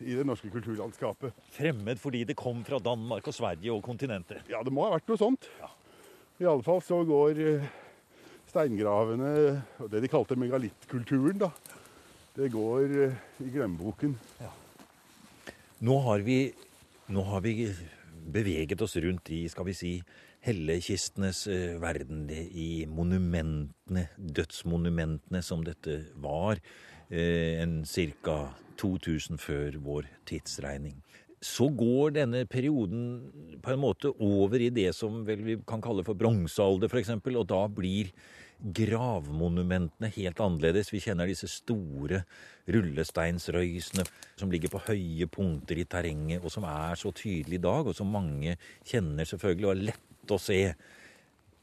i 0.00 0.16
det 0.16 0.24
norske 0.26 0.50
kulturlandskapet. 0.52 1.36
Fremmed 1.54 2.00
fordi 2.00 2.24
det 2.28 2.38
kom 2.38 2.62
fra 2.66 2.80
Danmark 2.82 3.28
og 3.28 3.36
Sverige 3.36 3.74
og 3.74 3.82
kontinentet? 3.84 4.46
Ja, 4.50 4.62
det 4.64 4.72
må 4.74 4.86
ha 4.86 4.94
vært 4.96 5.10
noe 5.10 5.20
sånt. 5.20 5.48
Ja. 5.60 5.70
I 6.40 6.48
alle 6.48 6.64
fall 6.64 6.80
så 6.84 7.02
går 7.04 7.40
eh, 7.44 7.68
steingravene, 8.48 9.32
og 9.82 9.90
det 9.92 10.00
de 10.04 10.10
kalte 10.10 10.38
megalittkulturen, 10.40 11.42
da, 11.42 11.50
det 12.36 12.48
går 12.54 12.96
eh, 13.06 13.20
i 13.44 13.50
glemmeboken. 13.52 14.16
Ja. 14.40 14.50
Nå 15.84 15.96
har, 16.04 16.24
vi, 16.24 16.42
nå 17.12 17.24
har 17.28 17.44
vi 17.44 17.70
beveget 18.32 18.80
oss 18.84 18.96
rundt 19.00 19.30
i, 19.32 19.44
skal 19.52 19.68
vi 19.68 19.76
si, 19.76 19.92
hellekistenes 20.44 21.42
uh, 21.52 21.76
verden, 21.80 22.26
i 22.32 22.86
monumentene, 22.88 24.06
dødsmonumentene 24.16 25.42
som 25.44 25.64
dette 25.66 26.02
var, 26.20 26.60
en 27.10 27.80
ca. 27.84 28.40
2000 28.80 29.36
før 29.36 29.74
vår 29.84 30.06
tidsregning. 30.28 30.94
Så 31.40 31.70
går 31.72 32.14
denne 32.16 32.44
perioden 32.48 33.58
på 33.64 33.72
en 33.72 33.80
måte 33.80 34.12
over 34.20 34.60
i 34.60 34.70
det 34.72 34.90
som 34.96 35.22
vel 35.26 35.42
vi 35.44 35.56
kan 35.68 35.82
kalle 35.84 36.04
for 36.04 36.16
bronsealder, 36.16 36.88
f.eks., 36.88 37.12
og 37.16 37.46
da 37.48 37.60
blir 37.72 38.12
gravmonumentene 38.60 40.10
helt 40.18 40.40
annerledes. 40.44 40.90
Vi 40.92 41.00
kjenner 41.00 41.30
disse 41.30 41.48
store 41.48 42.22
rullesteinsrøysene 42.68 44.04
som 44.36 44.52
ligger 44.52 44.72
på 44.72 44.82
høye 44.90 45.28
punkter 45.32 45.80
i 45.80 45.88
terrenget, 45.88 46.44
og 46.44 46.52
som 46.52 46.68
er 46.68 47.00
så 47.00 47.12
tydelige 47.16 47.60
i 47.60 47.64
dag, 47.64 47.88
og 47.88 47.96
som 47.96 48.12
mange 48.12 48.58
kjenner 48.84 49.28
selvfølgelig, 49.28 49.66
og 49.68 49.74
er 49.76 49.86
lett 49.90 50.36
å 50.36 50.40
se. 50.40 50.60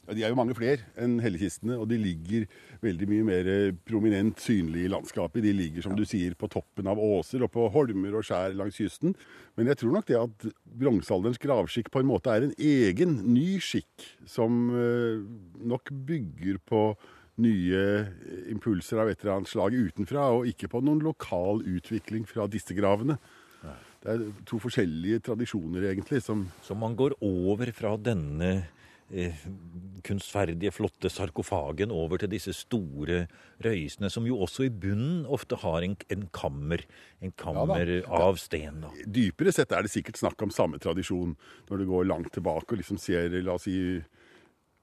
Ja, 0.07 0.15
de 0.15 0.23
er 0.23 0.31
jo 0.31 0.37
mange 0.39 0.55
flere 0.55 0.85
enn 1.03 1.17
hellekistene, 1.19 1.75
og 1.75 1.89
de 1.91 1.97
ligger 1.99 2.45
veldig 2.79 3.07
mye 3.11 3.25
mer 3.27 3.47
prominent 3.87 4.39
synlig 4.39 4.85
i 4.85 4.91
landskapet. 4.91 5.43
De 5.43 5.51
ligger, 5.51 5.83
som 5.83 5.97
du 5.97 6.05
sier, 6.07 6.31
på 6.39 6.47
toppen 6.51 6.87
av 6.87 7.01
åser 7.01 7.43
og 7.43 7.51
på 7.51 7.65
holmer 7.73 8.15
og 8.15 8.23
skjær 8.23 8.55
langs 8.55 8.79
kysten. 8.79 9.17
Men 9.59 9.67
jeg 9.67 9.81
tror 9.81 9.97
nok 9.97 10.07
det 10.07 10.19
at 10.21 10.45
bronsealderens 10.79 11.41
gravskikk 11.43 11.91
på 11.91 12.03
en 12.03 12.07
måte 12.07 12.31
er 12.31 12.47
en 12.47 12.55
egen, 12.55 13.17
ny 13.33 13.57
skikk, 13.59 14.05
som 14.29 14.69
uh, 14.71 15.19
nok 15.67 15.91
bygger 16.07 16.61
på 16.63 16.85
nye 17.43 17.83
impulser 18.49 19.03
av 19.03 19.11
et 19.11 19.19
eller 19.19 19.35
annet 19.35 19.51
slag 19.51 19.75
utenfra, 19.75 20.29
og 20.37 20.47
ikke 20.49 20.71
på 20.71 20.81
noen 20.87 21.03
lokal 21.03 21.59
utvikling 21.67 22.23
fra 22.29 22.47
disse 22.49 22.73
gravene. 22.77 23.19
Det 23.97 24.13
er 24.13 24.25
to 24.47 24.57
forskjellige 24.61 25.19
tradisjoner, 25.27 25.89
egentlig. 25.91 26.21
Som 26.23 26.47
Så 26.63 26.77
man 26.77 26.95
går 26.95 27.17
over 27.19 27.69
fra 27.75 27.97
denne 27.99 28.51
Eh, 28.53 28.76
kunstferdige, 30.07 30.73
flotte 30.75 31.09
sarkofagen 31.11 31.93
over 31.95 32.19
til 32.19 32.31
disse 32.31 32.53
store 32.55 33.23
røysene, 33.63 34.09
som 34.11 34.27
jo 34.27 34.39
også 34.43 34.67
i 34.67 34.73
bunnen 34.73 35.25
ofte 35.25 35.59
har 35.61 35.85
en, 35.85 35.95
en 36.13 36.27
kammer, 36.35 36.83
en 37.23 37.33
kammer 37.39 37.93
ja, 38.01 38.03
av 38.19 38.39
sten. 38.41 38.81
Da. 38.83 38.91
Dypere 39.07 39.53
sett 39.55 39.71
er 39.71 39.87
det 39.87 39.93
sikkert 39.93 40.19
snakk 40.19 40.43
om 40.43 40.53
samme 40.53 40.81
tradisjon 40.83 41.37
når 41.69 41.81
du 41.81 41.87
går 41.89 42.09
langt 42.11 42.33
tilbake 42.35 42.73
og 42.73 42.81
liksom 42.83 42.99
ser 43.01 43.31
la 43.39 43.55
oss 43.55 43.67
si, 43.69 43.77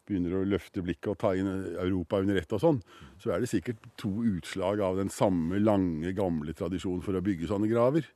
begynner 0.08 0.36
å 0.36 0.44
løfte 0.48 0.82
blikket 0.84 1.12
og 1.12 1.20
ta 1.22 1.32
inn 1.36 1.48
Europa 1.80 2.20
under 2.22 2.36
ett 2.40 2.52
og 2.52 2.62
sånn, 2.62 2.80
så 3.22 3.34
er 3.34 3.40
det 3.42 3.50
sikkert 3.52 3.86
to 4.00 4.12
utslag 4.34 4.82
av 4.84 4.98
den 5.00 5.12
samme 5.12 5.60
lange, 5.62 6.12
gamle 6.16 6.56
tradisjonen 6.56 7.04
for 7.04 7.16
å 7.16 7.24
bygge 7.24 7.48
sånne 7.50 7.70
graver. 7.70 8.08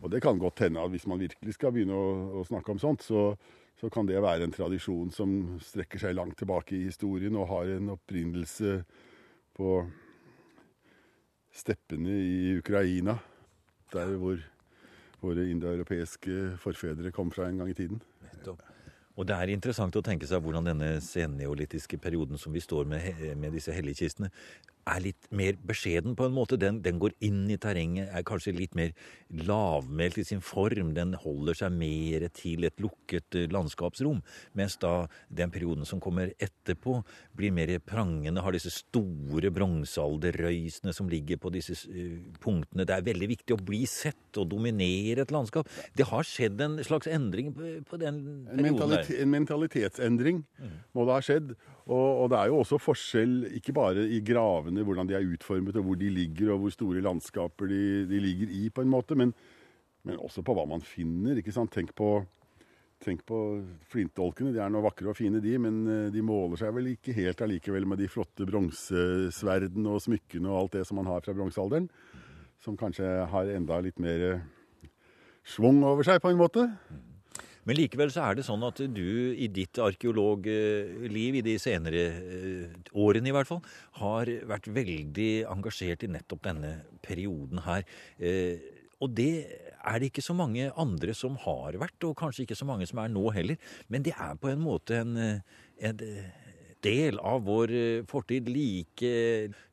Og 0.00 0.08
det 0.12 0.22
kan 0.24 0.40
godt 0.40 0.64
hende 0.64 0.80
at 0.80 0.94
hvis 0.94 1.04
man 1.10 1.20
virkelig 1.20 1.58
skal 1.58 1.74
begynne 1.74 1.98
å, 1.98 2.40
å 2.40 2.46
snakke 2.48 2.72
om 2.72 2.80
sånt, 2.80 3.04
så 3.04 3.34
så 3.80 3.90
kan 3.90 4.06
det 4.06 4.22
være 4.22 4.46
en 4.46 4.54
tradisjon 4.54 5.10
som 5.12 5.58
strekker 5.62 6.00
seg 6.00 6.14
langt 6.16 6.38
tilbake 6.38 6.76
i 6.76 6.86
historien 6.86 7.34
og 7.36 7.50
har 7.50 7.72
en 7.74 7.90
opprinnelse 7.96 8.78
på 9.58 9.72
steppene 11.54 12.14
i 12.14 12.54
Ukraina, 12.58 13.18
der 13.92 14.14
hvor 14.18 14.40
våre 15.20 15.46
indoeuropeiske 15.50 16.56
forfedre 16.62 17.12
kom 17.14 17.30
fra 17.34 17.48
en 17.48 17.60
gang 17.62 17.70
i 17.70 17.76
tiden. 17.78 18.00
Og 19.14 19.28
det 19.28 19.36
er 19.36 19.52
interessant 19.54 19.94
å 19.94 20.02
tenke 20.02 20.26
seg 20.26 20.42
hvordan 20.42 20.66
denne 20.66 20.96
senneolitiske 21.04 22.00
perioden 22.02 22.40
som 22.40 22.54
vi 22.54 22.62
står 22.62 22.88
med, 22.90 23.06
med 23.38 23.54
disse 23.54 23.74
helligkistene, 23.74 24.30
er 24.84 25.02
litt 25.04 25.28
mer 25.34 25.56
beskjeden 25.66 26.14
på 26.18 26.26
en 26.28 26.34
måte. 26.36 26.58
Den, 26.60 26.80
den, 26.84 27.00
går 27.02 27.14
inn 27.24 27.44
i 27.52 27.58
terrenget, 27.60 28.10
er 28.12 28.24
kanskje 28.26 28.54
litt 28.56 28.76
mer 28.78 28.92
lavmælt 29.48 30.20
i 30.20 30.26
sin 30.28 30.42
form. 30.44 30.92
Den 30.96 31.14
holder 31.20 31.58
seg 31.58 31.74
mer 31.74 32.26
til 32.36 32.68
et 32.68 32.80
lukket 32.82 33.38
eh, 33.38 33.48
landskapsrom. 33.52 34.22
Mens 34.58 34.76
da 34.82 35.06
den 35.28 35.52
perioden 35.54 35.88
som 35.88 36.02
kommer 36.04 36.32
etterpå, 36.38 37.00
blir 37.34 37.54
mer 37.54 37.72
prangende, 37.84 38.42
har 38.44 38.54
disse 38.54 38.72
store 38.74 39.50
bronsealderrøysene 39.54 40.94
som 40.94 41.08
ligger 41.10 41.40
på 41.42 41.52
disse 41.54 41.76
uh, 41.88 42.18
punktene. 42.42 42.86
Det 42.86 42.94
er 42.94 43.06
veldig 43.06 43.30
viktig 43.34 43.56
å 43.56 43.62
bli 43.62 43.82
sett 43.90 44.38
og 44.40 44.48
dominere 44.52 45.24
et 45.24 45.34
landskap. 45.34 45.68
Det 45.96 46.06
har 46.10 46.26
skjedd 46.28 46.60
en 46.64 46.78
slags 46.86 47.10
endring 47.10 47.52
på, 47.54 47.98
den 48.00 48.20
perioden 48.50 48.94
der 48.94 49.12
en 49.22 49.32
mentalitetsendring 49.32 50.42
må 50.94 51.06
det 51.06 51.16
ha 51.16 51.22
skjedd. 51.24 51.54
Og, 51.84 52.22
og, 52.22 52.30
det 52.32 52.38
er 52.38 52.48
jo 52.48 52.60
også 52.62 52.78
forskjell, 52.80 53.34
ikke 53.58 53.74
bare 53.76 54.06
i 54.08 54.22
gravene, 54.24 54.84
hvordan 54.86 55.08
de 55.08 55.18
er 55.18 55.26
utformet, 55.28 55.76
og 55.76 55.84
hvor 55.84 55.98
de 56.00 56.08
ligger, 56.08 56.54
og 56.54 56.62
hvor 56.62 56.72
store 56.72 57.02
landskaper 57.04 57.68
de, 57.68 57.82
de 58.08 58.20
ligger 58.24 58.54
i, 58.56 58.70
på 58.72 58.80
en 58.80 58.88
måte, 58.88 59.18
men, 59.20 59.34
men, 60.08 60.16
også 60.16 60.42
på 60.46 60.56
hva 60.56 60.64
man 60.70 60.80
finner. 60.80 61.36
ikke 61.36 61.52
sant? 61.52 61.74
Tenk 61.76 61.92
på, 61.96 62.08
tenk 63.04 63.20
på 63.28 63.38
flintdolkene. 63.92 64.54
De 64.56 64.64
er 64.64 64.72
nå 64.72 64.80
vakre 64.84 65.12
og 65.12 65.18
fine, 65.20 65.44
de, 65.44 65.54
men 65.60 65.84
eh, 65.84 66.08
de 66.14 66.24
måler 66.24 66.62
seg 66.62 66.72
vel 66.72 66.94
ikke 66.94 67.16
helt 67.20 67.44
allikevel 67.44 67.88
med 67.90 68.00
de 68.00 68.08
flotte 68.08 68.48
bronsesverdene 68.48 69.92
og 69.92 70.00
smykkene 70.06 70.48
og 70.48 70.62
alt 70.62 70.78
det 70.80 70.88
som 70.88 71.02
man 71.02 71.12
har 71.12 71.20
fra 71.26 71.36
bronsealderen. 71.36 71.90
Som 72.64 72.80
kanskje 72.80 73.10
har 73.28 73.52
enda 73.52 73.82
litt 73.84 74.00
mer 74.00 74.40
schwung 75.44 75.84
over 75.84 76.06
seg, 76.06 76.24
på 76.24 76.32
en 76.32 76.40
måte. 76.40 76.70
Men 77.64 77.78
likevel 77.78 78.12
så 78.12 78.26
er 78.26 78.38
det 78.38 78.44
sånn 78.46 78.64
at 78.66 78.80
du 78.92 79.32
i 79.32 79.48
ditt 79.52 79.78
arkeologliv, 79.80 81.38
i 81.40 81.44
de 81.44 81.56
senere 81.60 82.04
eh, 82.20 82.78
årene 82.92 83.30
i 83.30 83.34
hvert 83.34 83.48
fall, 83.48 83.62
har 84.00 84.30
vært 84.50 84.68
veldig 84.76 85.30
engasjert 85.52 86.04
i 86.04 86.12
nettopp 86.12 86.44
denne 86.44 86.74
perioden 87.04 87.64
her. 87.64 87.86
Eh, 88.20 88.60
og 89.02 89.16
det 89.16 89.32
er 89.84 90.00
det 90.00 90.12
ikke 90.12 90.24
så 90.24 90.36
mange 90.36 90.70
andre 90.80 91.16
som 91.16 91.36
har 91.44 91.76
vært, 91.80 91.98
og 92.08 92.16
kanskje 92.20 92.44
ikke 92.44 92.58
så 92.58 92.68
mange 92.68 92.88
som 92.88 93.00
er 93.02 93.12
nå 93.12 93.26
heller. 93.36 93.60
Men 93.92 94.04
det 94.04 94.14
er 94.16 94.36
på 94.40 94.52
en 94.52 94.62
måte 94.64 95.00
en, 95.02 95.16
en 95.80 96.02
del 96.84 97.20
av 97.20 97.44
vår 97.48 97.72
eh, 97.72 98.04
fortid 98.08 98.50
like 98.52 99.14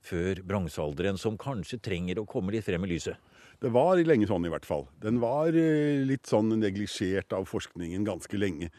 før 0.05 0.41
bronsealderen 0.47 1.19
som 1.19 1.39
kanskje 1.39 1.81
trenger 1.83 2.21
å 2.21 2.27
komme 2.29 2.55
litt 2.55 2.67
frem 2.67 2.87
i 2.87 2.93
lyset? 2.93 3.30
Det 3.61 3.69
var 3.69 3.99
lenge 4.01 4.25
sånn, 4.25 4.45
i 4.47 4.49
hvert 4.49 4.65
fall. 4.65 4.87
Den 5.03 5.19
var 5.21 5.53
litt 5.53 6.25
sånn 6.25 6.49
neglisjert 6.57 7.33
av 7.37 7.45
forskningen 7.45 8.07
ganske 8.07 8.39
lenge. 8.39 8.71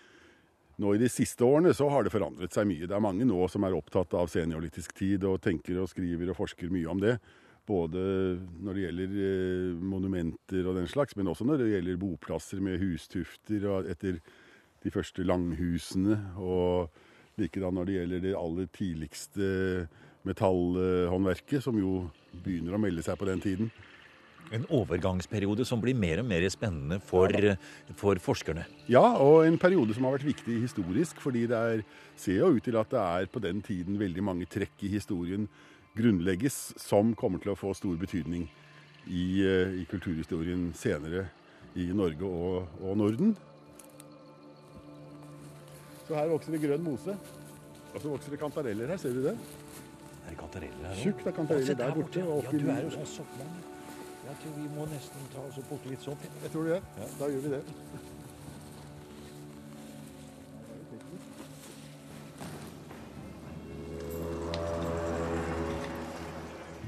Nå 0.83 0.95
I 0.97 0.99
de 0.99 1.11
siste 1.12 1.45
årene 1.47 1.71
så 1.77 1.87
har 1.92 2.03
det 2.03 2.11
forandret 2.11 2.55
seg 2.57 2.66
mye. 2.66 2.88
Det 2.90 2.97
er 2.97 3.05
mange 3.05 3.27
nå 3.29 3.45
som 3.53 3.62
er 3.62 3.77
opptatt 3.77 4.16
av 4.18 4.31
seniorlitisk 4.33 4.97
tid 4.99 5.23
og 5.29 5.38
tenker 5.45 5.79
og 5.79 5.90
skriver 5.92 6.33
og 6.33 6.38
forsker 6.40 6.73
mye 6.75 6.90
om 6.90 7.03
det. 7.03 7.14
Både 7.68 8.03
når 8.59 8.75
det 8.75 8.87
gjelder 8.88 9.14
monumenter 9.92 10.66
og 10.66 10.81
den 10.81 10.90
slags, 10.90 11.14
men 11.14 11.31
også 11.31 11.47
når 11.47 11.62
det 11.62 11.71
gjelder 11.77 12.03
boplasser 12.03 12.64
med 12.64 12.83
hustufter 12.83 13.68
etter 13.92 14.18
de 14.83 14.90
første 14.90 15.23
langhusene. 15.23 16.18
Og 16.42 16.90
likedan 17.38 17.79
når 17.79 17.87
det 17.87 17.99
gjelder 18.01 18.27
det 18.27 18.35
aller 18.40 18.75
tidligste 18.75 19.55
metallhåndverket, 20.27 21.62
som 21.62 21.79
jo 21.79 22.09
begynner 22.42 22.75
å 22.75 22.83
melde 22.83 23.07
seg 23.07 23.21
på 23.21 23.31
den 23.31 23.47
tiden. 23.47 23.71
En 24.52 24.66
overgangsperiode 24.68 25.64
som 25.64 25.81
blir 25.81 25.96
mer 25.96 26.20
og 26.20 26.26
mer 26.28 26.44
spennende 26.52 26.98
for, 27.00 27.33
for, 27.96 28.20
forskerne. 28.20 28.66
Ja, 28.90 29.05
og 29.22 29.46
en 29.46 29.59
periode 29.61 29.94
som 29.96 30.05
har 30.05 30.18
vært 30.18 30.28
viktig 30.28 30.59
historisk, 30.64 31.22
fordi 31.24 31.46
det 31.48 31.57
er, 31.57 31.85
ser 32.20 32.42
jo 32.42 32.50
ut 32.57 32.64
til 32.66 32.76
at 32.76 32.90
det 32.92 33.00
er 33.00 33.31
på 33.33 33.40
den 33.40 33.62
tiden 33.64 34.00
veldig 34.00 34.26
mange 34.26 34.48
trekk 34.50 34.85
i 34.85 34.92
historien 34.92 35.48
grunnlegges 35.96 36.72
som 36.81 37.12
kommer 37.18 37.42
til 37.42 37.52
å 37.52 37.59
få 37.59 37.72
stor 37.76 37.96
betydning 38.00 38.46
i, 39.07 39.24
eh, 39.44 39.81
i 39.83 39.87
kulturhistorien 39.90 40.70
senere 40.76 41.26
i 41.76 41.88
Norge 41.96 42.28
og, 42.28 42.68
og 42.81 42.96
Norden. 43.00 43.35
Så 46.07 46.16
her 46.16 46.31
vokser 46.33 46.57
det 46.57 46.62
grønn 46.64 46.85
mose. 46.85 47.16
Og 47.92 48.00
så 48.00 48.09
vokser 48.09 48.33
det 48.33 48.40
kantareller 48.40 48.88
her, 48.92 49.00
ser 49.00 49.12
du 49.16 49.22
det? 49.26 49.35
Er 50.22 50.31
det 50.31 50.38
kantareller 50.40 50.88
her 50.88 50.94
òg? 50.94 51.02
Tjukt 51.02 51.28
av 51.28 51.37
kantareller 51.37 51.78
der 51.83 51.94
borte. 51.98 52.24
Ja, 52.24 52.57
du 52.57 52.72
er 52.72 52.83
jo 52.87 52.94
sånn 52.96 53.09
soppmann. 53.18 53.72
Jeg 54.23 54.37
tror 54.43 54.53
vi 54.55 54.69
må 54.71 54.85
nesten 54.87 55.31
ta 55.33 55.43
oss 55.43 55.57
og 55.59 55.65
plukke 55.67 55.91
litt 55.91 56.05
sånn. 56.05 56.19
Jeg 56.45 56.51
tror 56.55 56.69
det. 56.71 56.77
Ja. 56.99 57.07
Da 57.19 57.31
gjør 57.33 57.43
vi 57.43 57.55
det. 57.57 57.63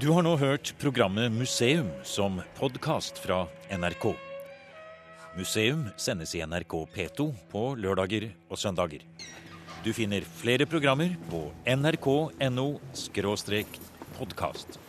Du 0.05 0.11
har 0.13 0.23
nå 0.27 0.35
hørt 0.37 0.75
programmet 0.79 1.33
Museum 1.33 1.89
som 2.05 2.39
podkast 2.59 3.19
fra 3.25 3.47
NRK. 3.73 4.13
Museum 5.35 5.89
sendes 5.97 6.35
i 6.37 6.45
NRK 6.45 6.77
P2 6.95 7.29
på 7.51 7.63
lørdager 7.81 8.29
og 8.47 8.61
søndager. 8.61 9.03
Du 9.83 9.91
finner 9.97 10.23
flere 10.39 10.69
programmer 10.71 11.17
på 11.33 11.49
nrk.no 11.67 12.69
podkast. 14.19 14.84